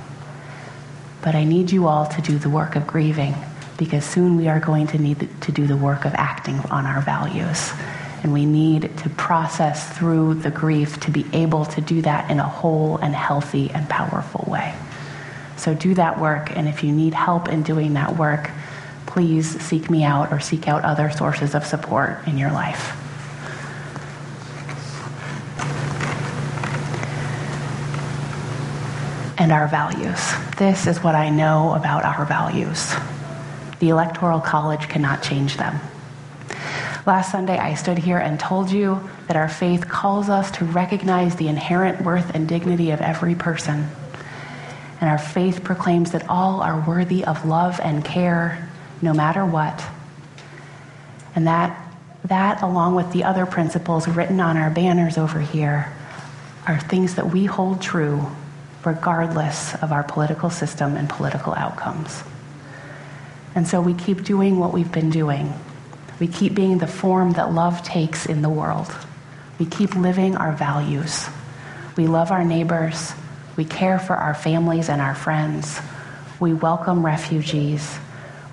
But 1.21 1.33
I 1.33 1.45
need 1.45 1.71
you 1.71 1.87
all 1.87 2.05
to 2.07 2.21
do 2.21 2.37
the 2.37 2.49
work 2.49 2.75
of 2.75 2.85
grieving 2.85 3.33
because 3.77 4.03
soon 4.03 4.35
we 4.35 4.49
are 4.49 4.59
going 4.59 4.87
to 4.87 4.97
need 4.97 5.29
to 5.41 5.51
do 5.51 5.65
the 5.65 5.77
work 5.77 6.03
of 6.03 6.13
acting 6.15 6.59
on 6.69 6.85
our 6.85 7.01
values. 7.01 7.71
And 8.21 8.33
we 8.33 8.45
need 8.45 8.95
to 8.97 9.09
process 9.11 9.97
through 9.97 10.35
the 10.35 10.51
grief 10.51 10.99
to 10.99 11.11
be 11.11 11.25
able 11.33 11.65
to 11.65 11.81
do 11.81 12.01
that 12.03 12.29
in 12.29 12.39
a 12.39 12.47
whole 12.47 12.97
and 12.97 13.15
healthy 13.15 13.71
and 13.71 13.87
powerful 13.89 14.45
way. 14.51 14.75
So 15.55 15.73
do 15.73 15.93
that 15.95 16.19
work. 16.19 16.55
And 16.55 16.67
if 16.67 16.83
you 16.83 16.91
need 16.91 17.13
help 17.13 17.47
in 17.47 17.63
doing 17.63 17.93
that 17.93 18.17
work, 18.17 18.51
please 19.11 19.59
seek 19.61 19.89
me 19.89 20.05
out 20.05 20.31
or 20.31 20.39
seek 20.39 20.69
out 20.69 20.85
other 20.85 21.09
sources 21.09 21.53
of 21.53 21.65
support 21.65 22.25
in 22.27 22.37
your 22.37 22.49
life. 22.49 22.97
And 29.37 29.51
our 29.51 29.67
values. 29.67 30.17
This 30.57 30.87
is 30.87 31.03
what 31.03 31.13
I 31.13 31.29
know 31.29 31.73
about 31.73 32.05
our 32.05 32.23
values. 32.23 32.93
The 33.79 33.89
Electoral 33.89 34.39
College 34.39 34.87
cannot 34.87 35.21
change 35.21 35.57
them. 35.57 35.81
Last 37.05 37.33
Sunday, 37.33 37.57
I 37.57 37.73
stood 37.73 37.97
here 37.97 38.19
and 38.19 38.39
told 38.39 38.71
you 38.71 39.09
that 39.27 39.35
our 39.35 39.49
faith 39.49 39.89
calls 39.89 40.29
us 40.29 40.51
to 40.51 40.63
recognize 40.63 41.35
the 41.35 41.49
inherent 41.49 42.05
worth 42.05 42.33
and 42.33 42.47
dignity 42.47 42.91
of 42.91 43.01
every 43.01 43.35
person. 43.35 43.89
And 45.01 45.09
our 45.09 45.17
faith 45.17 45.65
proclaims 45.65 46.11
that 46.11 46.29
all 46.29 46.61
are 46.61 46.85
worthy 46.87 47.25
of 47.25 47.45
love 47.45 47.77
and 47.83 48.05
care 48.05 48.70
no 49.01 49.13
matter 49.13 49.45
what. 49.45 49.83
And 51.35 51.47
that, 51.47 51.93
that, 52.25 52.61
along 52.61 52.95
with 52.95 53.11
the 53.11 53.23
other 53.23 53.45
principles 53.45 54.07
written 54.07 54.39
on 54.39 54.57
our 54.57 54.69
banners 54.69 55.17
over 55.17 55.39
here, 55.39 55.93
are 56.67 56.79
things 56.79 57.15
that 57.15 57.31
we 57.31 57.45
hold 57.45 57.81
true 57.81 58.27
regardless 58.85 59.75
of 59.75 59.91
our 59.91 60.03
political 60.03 60.49
system 60.49 60.95
and 60.95 61.09
political 61.09 61.53
outcomes. 61.53 62.23
And 63.53 63.67
so 63.67 63.81
we 63.81 63.93
keep 63.93 64.23
doing 64.23 64.59
what 64.59 64.73
we've 64.73 64.91
been 64.91 65.09
doing. 65.09 65.53
We 66.19 66.27
keep 66.27 66.53
being 66.53 66.77
the 66.77 66.87
form 66.87 67.33
that 67.33 67.53
love 67.53 67.83
takes 67.83 68.25
in 68.25 68.41
the 68.41 68.49
world. 68.49 68.93
We 69.59 69.65
keep 69.65 69.95
living 69.95 70.37
our 70.37 70.51
values. 70.53 71.27
We 71.97 72.07
love 72.07 72.31
our 72.31 72.43
neighbors. 72.43 73.13
We 73.57 73.65
care 73.65 73.99
for 73.99 74.15
our 74.15 74.33
families 74.33 74.89
and 74.89 75.01
our 75.01 75.15
friends. 75.15 75.79
We 76.39 76.53
welcome 76.53 77.05
refugees. 77.05 77.99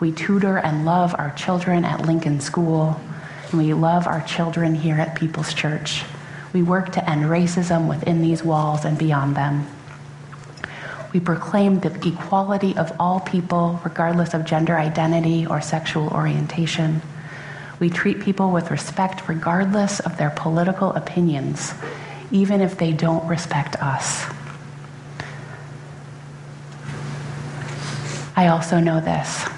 We 0.01 0.13
tutor 0.13 0.59
and 0.59 0.85
love 0.85 1.13
our 1.19 1.33
children 1.33 1.85
at 1.85 2.07
Lincoln 2.07 2.41
School, 2.41 3.01
and 3.51 3.61
we 3.61 3.75
love 3.75 4.07
our 4.07 4.21
children 4.21 4.77
here 4.77 4.95
at 4.95 5.17
People's 5.17 5.53
Church. 5.53 6.05
We 6.53 6.63
work 6.63 6.93
to 6.93 7.11
end 7.11 7.25
racism 7.25 7.89
within 7.89 8.23
these 8.23 8.45
walls 8.45 8.85
and 8.85 8.97
beyond 8.97 9.35
them. 9.35 9.67
We 11.13 11.19
proclaim 11.19 11.81
the 11.81 11.93
equality 12.07 12.77
of 12.77 12.93
all 13.01 13.19
people, 13.19 13.81
regardless 13.83 14.35
of 14.35 14.45
gender 14.45 14.77
identity 14.77 15.47
or 15.47 15.61
sexual 15.61 16.09
orientation. 16.11 17.03
We 17.81 17.91
treat 17.91 18.21
people 18.21 18.53
with 18.53 18.71
respect 18.71 19.29
regardless 19.29 19.99
of 19.99 20.17
their 20.17 20.31
political 20.31 20.93
opinions, 20.93 21.75
even 22.31 22.61
if 22.61 22.79
they 22.79 22.93
don't 22.93 23.27
respect 23.27 23.75
us. 23.83 24.27
I 28.37 28.47
also 28.47 28.79
know 28.79 29.01
this 29.01 29.49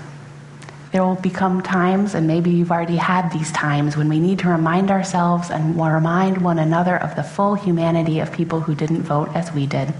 there 0.93 1.05
will 1.05 1.15
become 1.15 1.63
times, 1.63 2.15
and 2.15 2.27
maybe 2.27 2.51
you've 2.51 2.73
already 2.73 2.97
had 2.97 3.31
these 3.31 3.53
times, 3.53 3.97
when 3.97 4.09
we 4.09 4.19
need 4.19 4.41
to 4.41 4.49
remind 4.49 4.91
ourselves 4.91 5.51
and 5.51 5.77
remind 5.81 6.39
one 6.39 6.59
another 6.59 6.97
of 6.97 7.15
the 7.15 7.23
full 7.23 7.55
humanity 7.55 8.19
of 8.19 8.33
people 8.33 8.61
who 8.61 8.75
didn't 8.75 9.03
vote 9.03 9.29
as 9.35 9.53
we 9.53 9.67
did. 9.67 9.95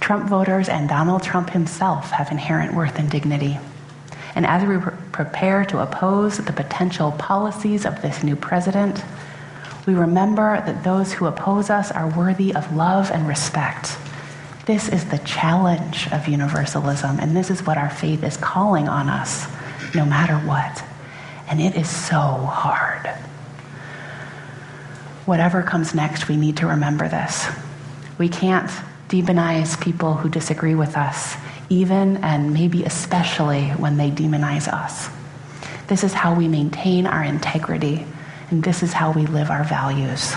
Trump 0.00 0.28
voters 0.28 0.68
and 0.68 0.88
Donald 0.88 1.22
Trump 1.22 1.50
himself 1.50 2.10
have 2.10 2.32
inherent 2.32 2.74
worth 2.74 2.98
and 2.98 3.08
dignity. 3.08 3.58
And 4.34 4.44
as 4.46 4.66
we 4.66 4.78
prepare 5.12 5.64
to 5.66 5.80
oppose 5.80 6.38
the 6.38 6.52
potential 6.52 7.12
policies 7.12 7.84
of 7.86 8.02
this 8.02 8.24
new 8.24 8.34
president, 8.34 9.04
we 9.86 9.94
remember 9.94 10.62
that 10.66 10.82
those 10.82 11.12
who 11.12 11.26
oppose 11.26 11.70
us 11.70 11.92
are 11.92 12.08
worthy 12.08 12.54
of 12.54 12.74
love 12.74 13.10
and 13.10 13.28
respect 13.28 13.96
this 14.68 14.90
is 14.90 15.06
the 15.06 15.16
challenge 15.20 16.06
of 16.12 16.28
universalism, 16.28 17.18
and 17.20 17.34
this 17.34 17.48
is 17.50 17.66
what 17.66 17.78
our 17.78 17.88
faith 17.88 18.22
is 18.22 18.36
calling 18.36 18.86
on 18.86 19.08
us, 19.08 19.46
no 19.94 20.04
matter 20.04 20.36
what. 20.46 20.84
And 21.48 21.58
it 21.58 21.74
is 21.74 21.88
so 21.88 22.18
hard. 22.18 23.08
whatever 25.28 25.62
comes 25.62 25.94
next, 25.94 26.26
we 26.28 26.36
need 26.36 26.56
to 26.56 26.66
remember 26.66 27.06
this. 27.06 27.46
We 28.16 28.28
can't 28.28 28.70
demonize 29.08 29.78
people 29.80 30.14
who 30.14 30.28
disagree 30.28 30.74
with 30.74 30.96
us, 30.96 31.36
even 31.68 32.16
and 32.24 32.52
maybe 32.54 32.84
especially 32.84 33.68
when 33.70 33.98
they 33.98 34.10
demonize 34.10 34.68
us. 34.72 35.08
This 35.86 36.02
is 36.02 36.14
how 36.14 36.34
we 36.34 36.48
maintain 36.48 37.06
our 37.06 37.22
integrity, 37.22 38.06
and 38.50 38.62
this 38.62 38.82
is 38.82 38.92
how 38.92 39.12
we 39.12 39.26
live 39.26 39.50
our 39.50 39.64
values. 39.64 40.34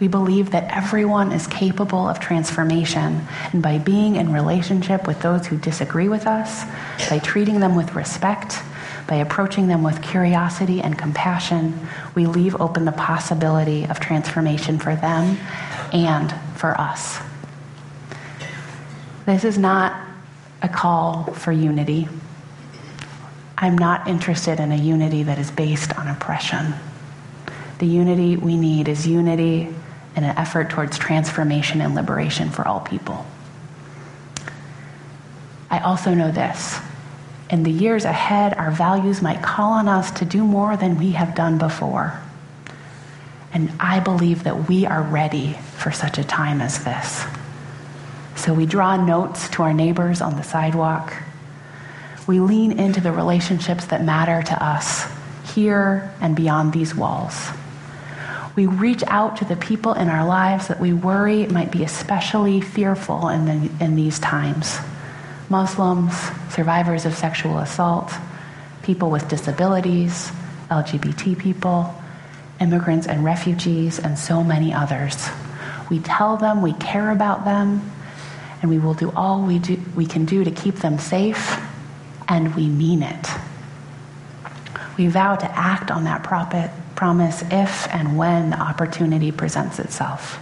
We 0.00 0.06
believe 0.06 0.52
that 0.52 0.76
everyone 0.76 1.32
is 1.32 1.46
capable 1.48 2.08
of 2.08 2.20
transformation, 2.20 3.26
and 3.52 3.62
by 3.62 3.78
being 3.78 4.16
in 4.16 4.32
relationship 4.32 5.06
with 5.06 5.20
those 5.22 5.46
who 5.46 5.58
disagree 5.58 6.08
with 6.08 6.26
us, 6.26 6.64
by 7.10 7.18
treating 7.18 7.58
them 7.58 7.74
with 7.74 7.94
respect, 7.94 8.62
by 9.08 9.16
approaching 9.16 9.66
them 9.66 9.82
with 9.82 10.00
curiosity 10.02 10.80
and 10.80 10.96
compassion, 10.96 11.88
we 12.14 12.26
leave 12.26 12.60
open 12.60 12.84
the 12.84 12.92
possibility 12.92 13.84
of 13.86 13.98
transformation 13.98 14.78
for 14.78 14.94
them 14.94 15.36
and 15.92 16.32
for 16.54 16.80
us. 16.80 17.18
This 19.26 19.44
is 19.44 19.58
not 19.58 20.00
a 20.62 20.68
call 20.68 21.24
for 21.32 21.50
unity. 21.50 22.08
I'm 23.56 23.76
not 23.76 24.06
interested 24.06 24.60
in 24.60 24.70
a 24.70 24.76
unity 24.76 25.24
that 25.24 25.38
is 25.38 25.50
based 25.50 25.98
on 25.98 26.06
oppression. 26.06 26.74
The 27.78 27.86
unity 27.86 28.36
we 28.36 28.56
need 28.56 28.88
is 28.88 29.06
unity 29.06 29.74
in 30.18 30.24
an 30.24 30.36
effort 30.36 30.68
towards 30.68 30.98
transformation 30.98 31.80
and 31.80 31.94
liberation 31.94 32.50
for 32.50 32.66
all 32.66 32.80
people. 32.80 33.24
I 35.70 35.78
also 35.78 36.12
know 36.12 36.32
this. 36.32 36.76
In 37.50 37.62
the 37.62 37.70
years 37.70 38.04
ahead, 38.04 38.52
our 38.54 38.72
values 38.72 39.22
might 39.22 39.44
call 39.44 39.74
on 39.74 39.86
us 39.86 40.10
to 40.18 40.24
do 40.24 40.42
more 40.42 40.76
than 40.76 40.98
we 40.98 41.12
have 41.12 41.36
done 41.36 41.56
before. 41.56 42.20
And 43.52 43.70
I 43.78 44.00
believe 44.00 44.42
that 44.42 44.68
we 44.68 44.86
are 44.86 45.02
ready 45.02 45.52
for 45.76 45.92
such 45.92 46.18
a 46.18 46.24
time 46.24 46.60
as 46.60 46.82
this. 46.82 47.24
So 48.34 48.52
we 48.52 48.66
draw 48.66 48.96
notes 48.96 49.48
to 49.50 49.62
our 49.62 49.72
neighbors 49.72 50.20
on 50.20 50.34
the 50.34 50.42
sidewalk. 50.42 51.14
We 52.26 52.40
lean 52.40 52.72
into 52.72 53.00
the 53.00 53.12
relationships 53.12 53.86
that 53.86 54.02
matter 54.02 54.42
to 54.42 54.64
us 54.64 55.06
here 55.54 56.12
and 56.20 56.34
beyond 56.34 56.72
these 56.72 56.92
walls. 56.92 57.50
We 58.58 58.66
reach 58.66 59.04
out 59.06 59.36
to 59.36 59.44
the 59.44 59.54
people 59.54 59.92
in 59.92 60.08
our 60.08 60.26
lives 60.26 60.66
that 60.66 60.80
we 60.80 60.92
worry 60.92 61.46
might 61.46 61.70
be 61.70 61.84
especially 61.84 62.60
fearful 62.60 63.28
in, 63.28 63.44
the, 63.44 63.84
in 63.84 63.94
these 63.94 64.18
times 64.18 64.78
Muslims, 65.48 66.12
survivors 66.50 67.06
of 67.06 67.14
sexual 67.14 67.58
assault, 67.58 68.12
people 68.82 69.12
with 69.12 69.28
disabilities, 69.28 70.32
LGBT 70.72 71.38
people, 71.38 71.94
immigrants 72.60 73.06
and 73.06 73.24
refugees, 73.24 74.00
and 74.00 74.18
so 74.18 74.42
many 74.42 74.74
others. 74.74 75.28
We 75.88 76.00
tell 76.00 76.36
them 76.36 76.60
we 76.60 76.72
care 76.72 77.12
about 77.12 77.44
them, 77.44 77.88
and 78.60 78.72
we 78.72 78.80
will 78.80 78.94
do 78.94 79.12
all 79.14 79.40
we, 79.40 79.60
do, 79.60 79.80
we 79.94 80.04
can 80.04 80.24
do 80.24 80.42
to 80.42 80.50
keep 80.50 80.74
them 80.78 80.98
safe, 80.98 81.62
and 82.26 82.56
we 82.56 82.66
mean 82.66 83.04
it. 83.04 83.28
We 84.96 85.06
vow 85.06 85.36
to 85.36 85.46
act 85.56 85.92
on 85.92 86.02
that 86.04 86.24
prophet, 86.24 86.72
promise 86.98 87.42
if 87.52 87.86
and 87.94 88.18
when 88.18 88.52
opportunity 88.52 89.30
presents 89.30 89.78
itself. 89.78 90.40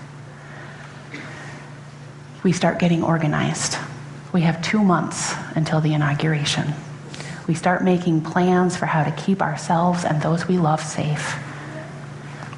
We 2.42 2.52
start 2.52 2.78
getting 2.78 3.02
organized. 3.02 3.76
We 4.32 4.40
have 4.40 4.62
two 4.62 4.82
months 4.82 5.34
until 5.54 5.82
the 5.82 5.92
inauguration. 5.92 6.72
We 7.46 7.52
start 7.52 7.84
making 7.84 8.22
plans 8.22 8.74
for 8.74 8.86
how 8.86 9.04
to 9.04 9.10
keep 9.22 9.42
ourselves 9.42 10.06
and 10.06 10.22
those 10.22 10.48
we 10.48 10.56
love 10.56 10.80
safe. 10.80 11.36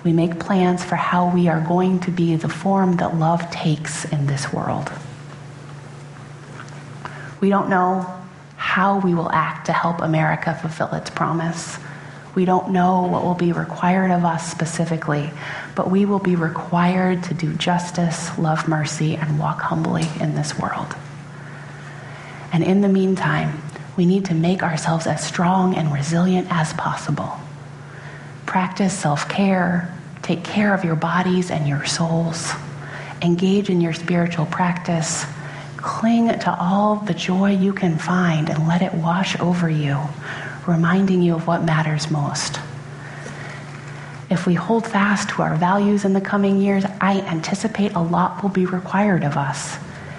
We 0.04 0.12
make 0.12 0.38
plans 0.38 0.84
for 0.84 0.94
how 0.94 1.34
we 1.34 1.48
are 1.48 1.60
going 1.60 1.98
to 2.02 2.12
be 2.12 2.36
the 2.36 2.48
form 2.48 2.98
that 2.98 3.16
love 3.16 3.50
takes 3.50 4.04
in 4.04 4.28
this 4.28 4.52
world. 4.52 4.92
We 7.40 7.48
don't 7.48 7.68
know 7.68 8.06
how 8.54 9.00
we 9.00 9.12
will 9.12 9.32
act 9.32 9.66
to 9.66 9.72
help 9.72 10.02
America 10.02 10.54
fulfill 10.54 10.94
its 10.94 11.10
promise. 11.10 11.80
We 12.38 12.44
don't 12.44 12.70
know 12.70 13.02
what 13.02 13.24
will 13.24 13.34
be 13.34 13.50
required 13.50 14.12
of 14.12 14.24
us 14.24 14.48
specifically, 14.48 15.28
but 15.74 15.90
we 15.90 16.04
will 16.04 16.20
be 16.20 16.36
required 16.36 17.24
to 17.24 17.34
do 17.34 17.52
justice, 17.54 18.30
love 18.38 18.68
mercy, 18.68 19.16
and 19.16 19.40
walk 19.40 19.60
humbly 19.60 20.04
in 20.20 20.36
this 20.36 20.56
world. 20.56 20.94
And 22.52 22.62
in 22.62 22.80
the 22.80 22.88
meantime, 22.88 23.60
we 23.96 24.06
need 24.06 24.26
to 24.26 24.34
make 24.34 24.62
ourselves 24.62 25.08
as 25.08 25.26
strong 25.26 25.74
and 25.74 25.92
resilient 25.92 26.46
as 26.48 26.72
possible. 26.74 27.32
Practice 28.46 28.96
self 28.96 29.28
care, 29.28 29.92
take 30.22 30.44
care 30.44 30.72
of 30.72 30.84
your 30.84 30.94
bodies 30.94 31.50
and 31.50 31.66
your 31.66 31.86
souls, 31.86 32.52
engage 33.20 33.68
in 33.68 33.80
your 33.80 33.94
spiritual 33.94 34.46
practice, 34.46 35.26
cling 35.76 36.28
to 36.38 36.56
all 36.56 36.96
the 37.00 37.14
joy 37.14 37.50
you 37.50 37.72
can 37.72 37.98
find 37.98 38.48
and 38.48 38.68
let 38.68 38.80
it 38.80 38.94
wash 38.94 39.36
over 39.40 39.68
you, 39.68 39.98
reminding 40.68 41.22
you 41.22 41.34
of 41.34 41.46
what 41.46 41.64
matters 41.64 42.10
most. 42.10 42.60
If 44.30 44.46
we 44.46 44.54
hold 44.54 44.86
fast 44.86 45.30
to 45.30 45.42
our 45.42 45.56
values 45.56 46.04
in 46.04 46.12
the 46.12 46.20
coming 46.20 46.60
years, 46.60 46.84
I 47.00 47.22
anticipate 47.22 47.94
a 47.94 48.00
lot 48.00 48.42
will 48.42 48.50
be 48.50 48.66
required 48.66 49.24
of 49.24 49.36
us 49.36 49.78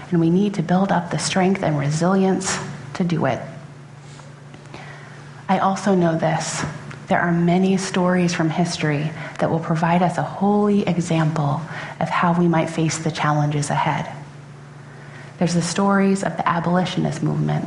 and 0.09 0.19
we 0.19 0.31
need 0.31 0.55
to 0.55 0.63
build 0.63 0.91
up 0.91 1.11
the 1.11 1.19
strength 1.19 1.61
and 1.61 1.77
resilience 1.77 2.57
to 2.95 3.03
do 3.03 3.27
it. 3.27 3.39
I 5.47 5.59
also 5.59 5.95
know 5.95 6.17
this 6.17 6.63
there 7.07 7.19
are 7.19 7.31
many 7.31 7.77
stories 7.77 8.35
from 8.35 8.51
history 8.51 9.11
that 9.39 9.49
will 9.49 9.59
provide 9.59 10.03
us 10.03 10.17
a 10.19 10.23
holy 10.23 10.83
example 10.83 11.61
of 11.99 12.07
how 12.07 12.39
we 12.39 12.47
might 12.47 12.69
face 12.69 12.99
the 12.99 13.11
challenges 13.11 13.71
ahead. 13.71 14.11
There's 15.39 15.55
the 15.55 15.61
stories 15.61 16.23
of 16.23 16.37
the 16.37 16.47
abolitionist 16.47 17.23
movement, 17.23 17.65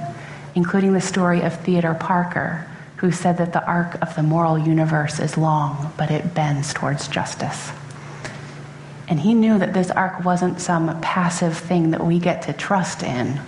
including 0.55 0.93
the 0.93 1.01
story 1.01 1.41
of 1.41 1.59
Theodore 1.61 1.95
Parker, 1.95 2.69
who 3.03 3.11
said 3.11 3.37
that 3.39 3.53
the 3.53 3.67
arc 3.67 4.01
of 4.01 4.15
the 4.15 4.23
moral 4.23 4.57
universe 4.57 5.19
is 5.19 5.37
long, 5.37 5.93
but 5.99 6.09
it 6.13 6.35
bends 6.35 6.73
towards 6.73 7.09
justice. 7.09 7.73
And 9.09 9.19
he 9.19 9.35
knew 9.35 9.59
that 9.59 9.75
this 9.75 9.91
arc 9.91 10.25
wasn't 10.25 10.61
some 10.61 11.01
passive 11.01 11.59
thing 11.59 11.91
that 11.91 12.07
we 12.07 12.21
get 12.21 12.43
to 12.43 12.53
trust 12.53 13.03
in. 13.03 13.41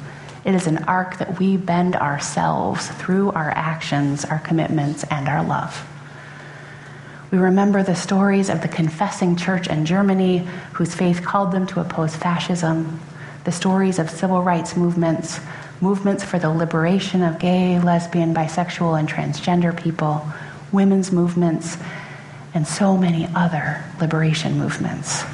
It 0.44 0.56
is 0.56 0.66
an 0.66 0.78
arc 0.84 1.18
that 1.18 1.38
we 1.38 1.56
bend 1.56 1.94
ourselves 1.94 2.88
through 2.88 3.30
our 3.30 3.52
actions, 3.52 4.24
our 4.24 4.40
commitments, 4.40 5.04
and 5.04 5.28
our 5.28 5.44
love. 5.44 5.86
We 7.30 7.38
remember 7.38 7.84
the 7.84 7.94
stories 7.94 8.50
of 8.50 8.60
the 8.60 8.66
confessing 8.66 9.36
church 9.36 9.68
in 9.68 9.86
Germany 9.86 10.48
whose 10.72 10.96
faith 10.96 11.22
called 11.22 11.52
them 11.52 11.68
to 11.68 11.80
oppose 11.80 12.16
fascism, 12.16 13.00
the 13.44 13.52
stories 13.52 14.00
of 14.00 14.10
civil 14.10 14.42
rights 14.42 14.76
movements, 14.76 15.38
movements 15.80 16.24
for 16.24 16.38
the 16.38 16.50
liberation 16.50 17.22
of 17.22 17.38
gay, 17.38 17.78
lesbian, 17.78 18.34
bisexual, 18.34 18.98
and 18.98 19.08
transgender 19.08 19.76
people, 19.76 20.26
women's 20.72 21.12
movements, 21.12 21.76
and 22.54 22.66
so 22.66 22.96
many 22.96 23.28
other 23.34 23.84
liberation 24.00 24.58
movements. 24.58 25.24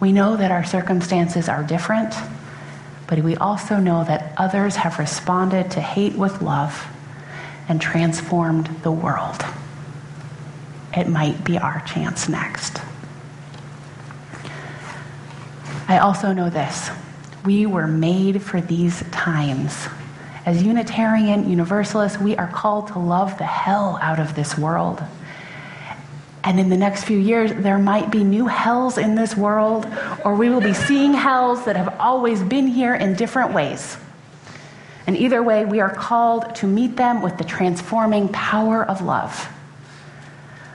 We 0.00 0.12
know 0.12 0.36
that 0.36 0.52
our 0.52 0.64
circumstances 0.64 1.48
are 1.48 1.62
different, 1.64 2.14
but 3.08 3.18
we 3.20 3.36
also 3.36 3.78
know 3.78 4.04
that 4.04 4.32
others 4.36 4.76
have 4.76 4.98
responded 4.98 5.72
to 5.72 5.80
hate 5.80 6.14
with 6.14 6.40
love 6.40 6.86
and 7.68 7.80
transformed 7.80 8.66
the 8.82 8.92
world. 8.92 9.44
It 10.96 11.08
might 11.08 11.44
be 11.44 11.58
our 11.58 11.80
chance 11.86 12.28
next. 12.28 12.80
I 15.88 15.98
also 15.98 16.32
know 16.32 16.50
this 16.50 16.90
we 17.44 17.66
were 17.66 17.86
made 17.86 18.42
for 18.42 18.60
these 18.60 19.02
times. 19.10 19.86
As 20.46 20.62
Unitarian 20.62 21.48
Universalists, 21.48 22.18
we 22.18 22.36
are 22.36 22.48
called 22.48 22.88
to 22.88 22.98
love 22.98 23.36
the 23.38 23.44
hell 23.44 23.98
out 24.00 24.18
of 24.18 24.34
this 24.34 24.56
world. 24.56 25.02
And 26.44 26.58
in 26.58 26.70
the 26.70 26.76
next 26.76 27.04
few 27.04 27.18
years, 27.18 27.52
there 27.52 27.78
might 27.78 28.10
be 28.10 28.24
new 28.24 28.46
hells 28.46 28.96
in 28.96 29.14
this 29.14 29.36
world, 29.36 29.86
or 30.24 30.34
we 30.34 30.48
will 30.48 30.60
be 30.60 30.72
seeing 30.72 31.12
hells 31.12 31.64
that 31.66 31.76
have 31.76 32.00
always 32.00 32.42
been 32.42 32.66
here 32.66 32.94
in 32.94 33.14
different 33.14 33.52
ways. 33.52 33.98
And 35.06 35.16
either 35.16 35.42
way, 35.42 35.64
we 35.64 35.80
are 35.80 35.94
called 35.94 36.54
to 36.56 36.66
meet 36.66 36.96
them 36.96 37.22
with 37.22 37.38
the 37.38 37.44
transforming 37.44 38.28
power 38.28 38.84
of 38.84 39.02
love. 39.02 39.48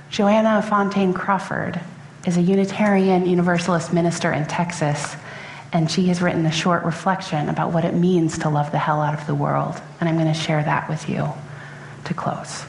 Joanna 0.10 0.62
Fontaine 0.62 1.13
Crawford 1.13 1.80
is 2.28 2.38
a 2.38 2.41
Unitarian 2.41 3.26
Universalist 3.26 3.91
minister 3.93 4.32
in 4.32 4.45
Texas, 4.45 5.15
and 5.73 5.89
she 5.89 6.07
has 6.07 6.21
written 6.21 6.45
a 6.45 6.51
short 6.51 6.83
reflection 6.83 7.49
about 7.49 7.73
what 7.73 7.83
it 7.83 7.95
means 7.95 8.38
to 8.38 8.49
love 8.49 8.71
the 8.71 8.77
hell 8.77 9.01
out 9.01 9.19
of 9.19 9.25
the 9.25 9.33
world. 9.33 9.81
And 9.99 10.07
I'm 10.07 10.15
going 10.15 10.31
to 10.31 10.39
share 10.39 10.63
that 10.63 10.88
with 10.88 11.09
you 11.09 11.27
to 12.05 12.13
close. 12.13 12.63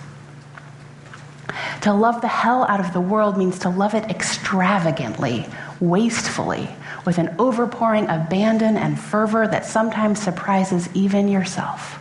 To 1.82 1.92
love 1.92 2.22
the 2.22 2.28
hell 2.28 2.64
out 2.64 2.80
of 2.80 2.94
the 2.94 3.00
world 3.00 3.36
means 3.36 3.58
to 3.60 3.68
love 3.68 3.94
it 3.94 4.04
extravagantly, 4.04 5.46
wastefully, 5.80 6.70
with 7.04 7.18
an 7.18 7.28
overpouring 7.36 8.04
abandon 8.04 8.78
and 8.78 8.98
fervor 8.98 9.46
that 9.46 9.66
sometimes 9.66 10.18
surprises 10.18 10.88
even 10.94 11.28
yourself. 11.28 11.98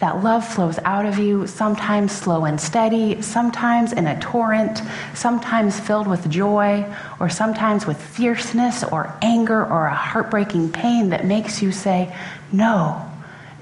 That 0.00 0.22
love 0.22 0.46
flows 0.46 0.78
out 0.84 1.06
of 1.06 1.18
you, 1.18 1.46
sometimes 1.46 2.12
slow 2.12 2.44
and 2.44 2.60
steady, 2.60 3.22
sometimes 3.22 3.92
in 3.92 4.06
a 4.06 4.20
torrent, 4.20 4.82
sometimes 5.14 5.80
filled 5.80 6.06
with 6.06 6.28
joy, 6.28 6.84
or 7.18 7.30
sometimes 7.30 7.86
with 7.86 8.00
fierceness 8.00 8.84
or 8.84 9.16
anger 9.22 9.64
or 9.64 9.86
a 9.86 9.94
heartbreaking 9.94 10.72
pain 10.72 11.10
that 11.10 11.24
makes 11.24 11.62
you 11.62 11.72
say, 11.72 12.14
No, 12.52 13.10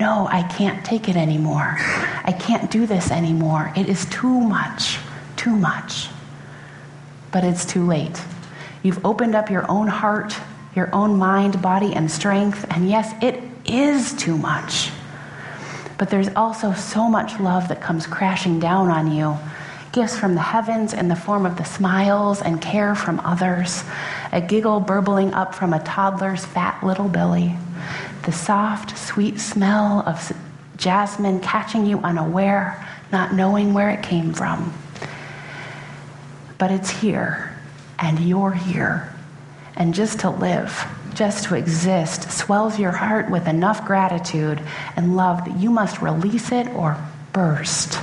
no, 0.01 0.27
I 0.29 0.43
can't 0.43 0.85
take 0.85 1.09
it 1.09 1.15
anymore. 1.15 1.77
I 2.25 2.33
can't 2.37 2.69
do 2.69 2.85
this 2.87 3.13
anymore. 3.13 3.73
It 3.77 3.89
is 3.89 4.05
too 4.07 4.41
much, 4.41 4.99
too 5.37 5.55
much. 5.55 6.09
But 7.31 7.45
it's 7.45 7.65
too 7.65 7.87
late. 7.87 8.21
You've 8.83 9.05
opened 9.07 9.37
up 9.37 9.51
your 9.51 9.71
own 9.71 9.87
heart, 9.87 10.37
your 10.75 10.93
own 10.93 11.17
mind, 11.17 11.63
body, 11.63 11.95
and 11.95 12.11
strength, 12.11 12.67
and 12.71 12.89
yes, 12.89 13.15
it 13.23 13.41
is 13.65 14.13
too 14.15 14.37
much. 14.37 14.91
But 15.99 16.11
there's 16.11 16.29
also 16.35 16.73
so 16.73 17.09
much 17.09 17.39
love 17.39 17.69
that 17.69 17.81
comes 17.81 18.07
crashing 18.07 18.59
down 18.59 18.89
on 18.89 19.13
you. 19.13 19.37
Gifts 19.93 20.19
from 20.19 20.35
the 20.35 20.41
heavens 20.41 20.93
in 20.93 21.09
the 21.09 21.15
form 21.15 21.47
of 21.47 21.57
the 21.57 21.65
smiles 21.65 22.43
and 22.43 22.61
care 22.61 22.97
from 22.97 23.21
others, 23.21 23.85
a 24.33 24.41
giggle 24.41 24.81
burbling 24.81 25.33
up 25.33 25.55
from 25.55 25.73
a 25.73 25.83
toddler's 25.85 26.45
fat 26.45 26.83
little 26.83 27.09
belly, 27.09 27.57
the 28.25 28.33
soft, 28.33 28.99
sweet 28.99 29.39
smell 29.39 30.03
of 30.05 30.33
jasmine 30.77 31.39
catching 31.39 31.87
you 31.87 31.99
unaware, 31.99 32.85
not 33.13 33.35
knowing 33.35 33.73
where 33.73 33.91
it 33.91 34.03
came 34.03 34.33
from. 34.33 34.73
But 36.59 36.73
it's 36.73 36.91
here, 36.91 37.57
and 37.99 38.19
you're 38.19 38.53
here. 38.53 39.15
And 39.77 39.95
just 39.95 40.21
to 40.21 40.31
live, 40.31 40.85
just 41.15 41.45
to 41.45 41.55
exist 41.55 42.31
swells 42.31 42.79
your 42.79 42.93
heart 42.93 43.31
with 43.31 43.47
enough 43.49 43.85
gratitude 43.85 44.61
and 44.97 45.17
love 45.17 45.45
that 45.45 45.57
you 45.57 45.71
must 45.71 46.03
release 46.03 46.53
it 46.53 46.69
or 46.69 46.97
burst. 47.33 47.99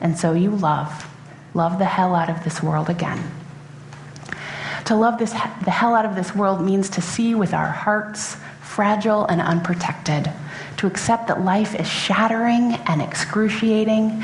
And 0.00 0.18
so 0.18 0.32
you 0.32 0.50
love. 0.50 1.08
Love 1.54 1.78
the 1.78 1.84
hell 1.84 2.14
out 2.14 2.30
of 2.30 2.44
this 2.44 2.62
world 2.62 2.88
again. 2.88 3.30
To 4.86 4.96
love 4.96 5.18
this, 5.18 5.32
the 5.32 5.70
hell 5.70 5.94
out 5.94 6.04
of 6.04 6.16
this 6.16 6.34
world 6.34 6.60
means 6.60 6.90
to 6.90 7.00
see 7.00 7.34
with 7.34 7.54
our 7.54 7.68
hearts, 7.68 8.36
fragile 8.62 9.26
and 9.26 9.40
unprotected, 9.40 10.32
to 10.78 10.86
accept 10.86 11.28
that 11.28 11.44
life 11.44 11.78
is 11.78 11.88
shattering 11.88 12.74
and 12.86 13.00
excruciating, 13.00 14.22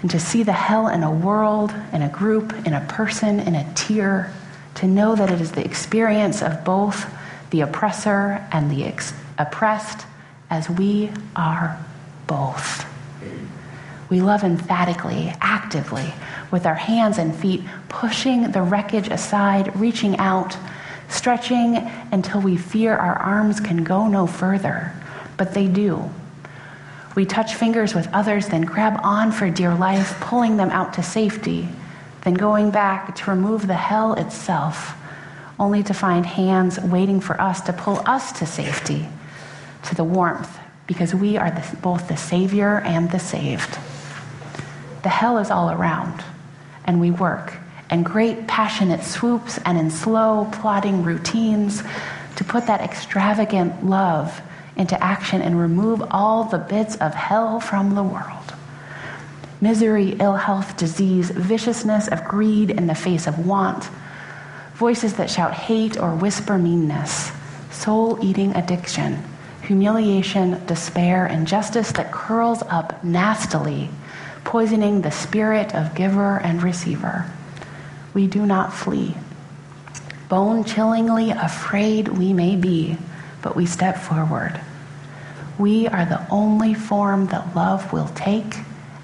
and 0.00 0.10
to 0.10 0.18
see 0.18 0.42
the 0.42 0.52
hell 0.52 0.88
in 0.88 1.02
a 1.02 1.10
world, 1.10 1.74
in 1.92 2.02
a 2.02 2.08
group, 2.08 2.54
in 2.66 2.72
a 2.72 2.80
person, 2.88 3.40
in 3.40 3.54
a 3.54 3.74
tear, 3.74 4.32
to 4.76 4.86
know 4.86 5.14
that 5.14 5.30
it 5.30 5.40
is 5.40 5.52
the 5.52 5.64
experience 5.64 6.40
of 6.40 6.64
both 6.64 7.06
the 7.50 7.60
oppressor 7.62 8.46
and 8.52 8.70
the 8.70 8.84
ex- 8.84 9.14
oppressed, 9.38 10.06
as 10.50 10.68
we 10.68 11.10
are 11.36 11.78
both. 12.26 12.86
We 14.10 14.20
love 14.20 14.44
emphatically, 14.44 15.32
actively, 15.40 16.12
with 16.50 16.66
our 16.66 16.74
hands 16.74 17.18
and 17.18 17.34
feet, 17.34 17.62
pushing 17.88 18.52
the 18.52 18.62
wreckage 18.62 19.08
aside, 19.08 19.74
reaching 19.76 20.16
out, 20.18 20.56
stretching 21.08 21.76
until 22.12 22.40
we 22.40 22.56
fear 22.56 22.94
our 22.96 23.16
arms 23.16 23.60
can 23.60 23.82
go 23.82 24.06
no 24.06 24.26
further. 24.26 24.92
But 25.36 25.54
they 25.54 25.66
do. 25.66 26.10
We 27.16 27.24
touch 27.24 27.54
fingers 27.54 27.94
with 27.94 28.08
others, 28.12 28.48
then 28.48 28.62
grab 28.62 29.00
on 29.02 29.32
for 29.32 29.48
dear 29.48 29.74
life, 29.74 30.18
pulling 30.20 30.56
them 30.56 30.70
out 30.70 30.94
to 30.94 31.02
safety, 31.02 31.68
then 32.22 32.34
going 32.34 32.70
back 32.70 33.14
to 33.16 33.30
remove 33.30 33.66
the 33.66 33.74
hell 33.74 34.14
itself 34.14 34.96
only 35.58 35.82
to 35.84 35.94
find 35.94 36.26
hands 36.26 36.80
waiting 36.80 37.20
for 37.20 37.40
us 37.40 37.60
to 37.62 37.72
pull 37.72 38.02
us 38.06 38.32
to 38.32 38.46
safety, 38.46 39.08
to 39.84 39.94
the 39.94 40.04
warmth, 40.04 40.58
because 40.86 41.14
we 41.14 41.36
are 41.36 41.50
the, 41.50 41.76
both 41.82 42.08
the 42.08 42.16
Savior 42.16 42.80
and 42.80 43.10
the 43.10 43.18
saved. 43.18 43.78
The 45.02 45.08
hell 45.08 45.38
is 45.38 45.50
all 45.50 45.70
around, 45.70 46.24
and 46.84 47.00
we 47.00 47.10
work 47.10 47.54
in 47.90 48.02
great 48.02 48.46
passionate 48.46 49.02
swoops 49.02 49.58
and 49.64 49.78
in 49.78 49.90
slow, 49.90 50.48
plodding 50.52 51.04
routines 51.04 51.82
to 52.36 52.44
put 52.44 52.66
that 52.66 52.80
extravagant 52.80 53.86
love 53.86 54.40
into 54.76 55.00
action 55.02 55.40
and 55.40 55.58
remove 55.58 56.02
all 56.10 56.44
the 56.44 56.58
bits 56.58 56.96
of 56.96 57.14
hell 57.14 57.60
from 57.60 57.94
the 57.94 58.02
world. 58.02 58.54
Misery, 59.60 60.16
ill 60.18 60.36
health, 60.36 60.76
disease, 60.76 61.30
viciousness 61.30 62.08
of 62.08 62.24
greed 62.24 62.70
in 62.70 62.86
the 62.86 62.94
face 62.94 63.26
of 63.26 63.46
want 63.46 63.88
voices 64.74 65.14
that 65.14 65.30
shout 65.30 65.54
hate 65.54 65.98
or 65.98 66.14
whisper 66.14 66.58
meanness, 66.58 67.30
soul 67.70 68.18
eating 68.24 68.54
addiction, 68.56 69.22
humiliation, 69.62 70.64
despair, 70.66 71.26
and 71.26 71.40
injustice 71.40 71.92
that 71.92 72.12
curls 72.12 72.62
up 72.68 73.02
nastily, 73.04 73.88
poisoning 74.44 75.00
the 75.00 75.10
spirit 75.10 75.74
of 75.74 75.94
giver 75.94 76.38
and 76.38 76.62
receiver. 76.62 77.30
We 78.12 78.26
do 78.26 78.46
not 78.46 78.72
flee. 78.72 79.14
Bone 80.28 80.64
chillingly 80.64 81.30
afraid 81.30 82.08
we 82.08 82.32
may 82.32 82.56
be, 82.56 82.96
but 83.42 83.56
we 83.56 83.66
step 83.66 83.98
forward. 83.98 84.60
We 85.58 85.86
are 85.86 86.04
the 86.04 86.26
only 86.30 86.74
form 86.74 87.26
that 87.26 87.54
love 87.54 87.92
will 87.92 88.08
take, 88.08 88.56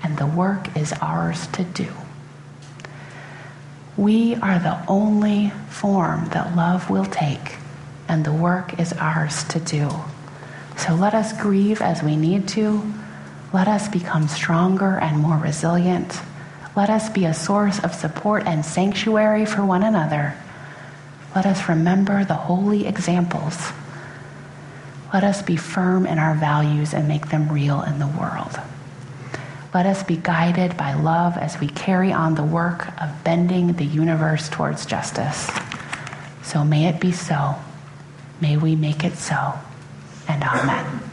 and 0.02 0.16
the 0.16 0.26
work 0.26 0.76
is 0.76 0.92
ours 1.00 1.46
to 1.48 1.62
do. 1.62 1.92
We 3.96 4.36
are 4.36 4.58
the 4.58 4.82
only 4.88 5.50
form 5.68 6.26
that 6.30 6.56
love 6.56 6.88
will 6.90 7.04
take, 7.04 7.56
and 8.08 8.24
the 8.24 8.32
work 8.32 8.78
is 8.78 8.92
ours 8.94 9.44
to 9.44 9.60
do. 9.60 9.90
So 10.76 10.94
let 10.94 11.12
us 11.12 11.38
grieve 11.38 11.82
as 11.82 12.02
we 12.02 12.16
need 12.16 12.48
to. 12.48 12.82
Let 13.52 13.68
us 13.68 13.88
become 13.88 14.28
stronger 14.28 14.98
and 14.98 15.18
more 15.18 15.36
resilient. 15.36 16.20
Let 16.76 16.88
us 16.88 17.10
be 17.10 17.24
a 17.24 17.34
source 17.34 17.80
of 17.80 17.94
support 17.94 18.46
and 18.46 18.64
sanctuary 18.64 19.44
for 19.44 19.64
one 19.64 19.82
another. 19.82 20.34
Let 21.34 21.46
us 21.46 21.68
remember 21.68 22.24
the 22.24 22.34
holy 22.34 22.86
examples. 22.86 23.56
Let 25.12 25.24
us 25.24 25.42
be 25.42 25.56
firm 25.56 26.06
in 26.06 26.18
our 26.18 26.34
values 26.34 26.94
and 26.94 27.08
make 27.08 27.28
them 27.28 27.52
real 27.52 27.82
in 27.82 27.98
the 27.98 28.06
world. 28.06 28.60
Let 29.72 29.86
us 29.86 30.02
be 30.02 30.16
guided 30.16 30.76
by 30.76 30.94
love 30.94 31.36
as 31.36 31.60
we 31.60 31.68
carry 31.68 32.12
on 32.12 32.34
the 32.34 32.42
work 32.42 32.88
of 33.00 33.22
bending 33.22 33.74
the 33.74 33.84
universe 33.84 34.48
towards 34.48 34.84
justice. 34.84 35.48
So 36.42 36.64
may 36.64 36.88
it 36.88 37.00
be 37.00 37.12
so. 37.12 37.54
May 38.40 38.56
we 38.56 38.74
make 38.74 39.04
it 39.04 39.14
so. 39.14 39.54
And 40.26 40.42
amen. 40.42 41.09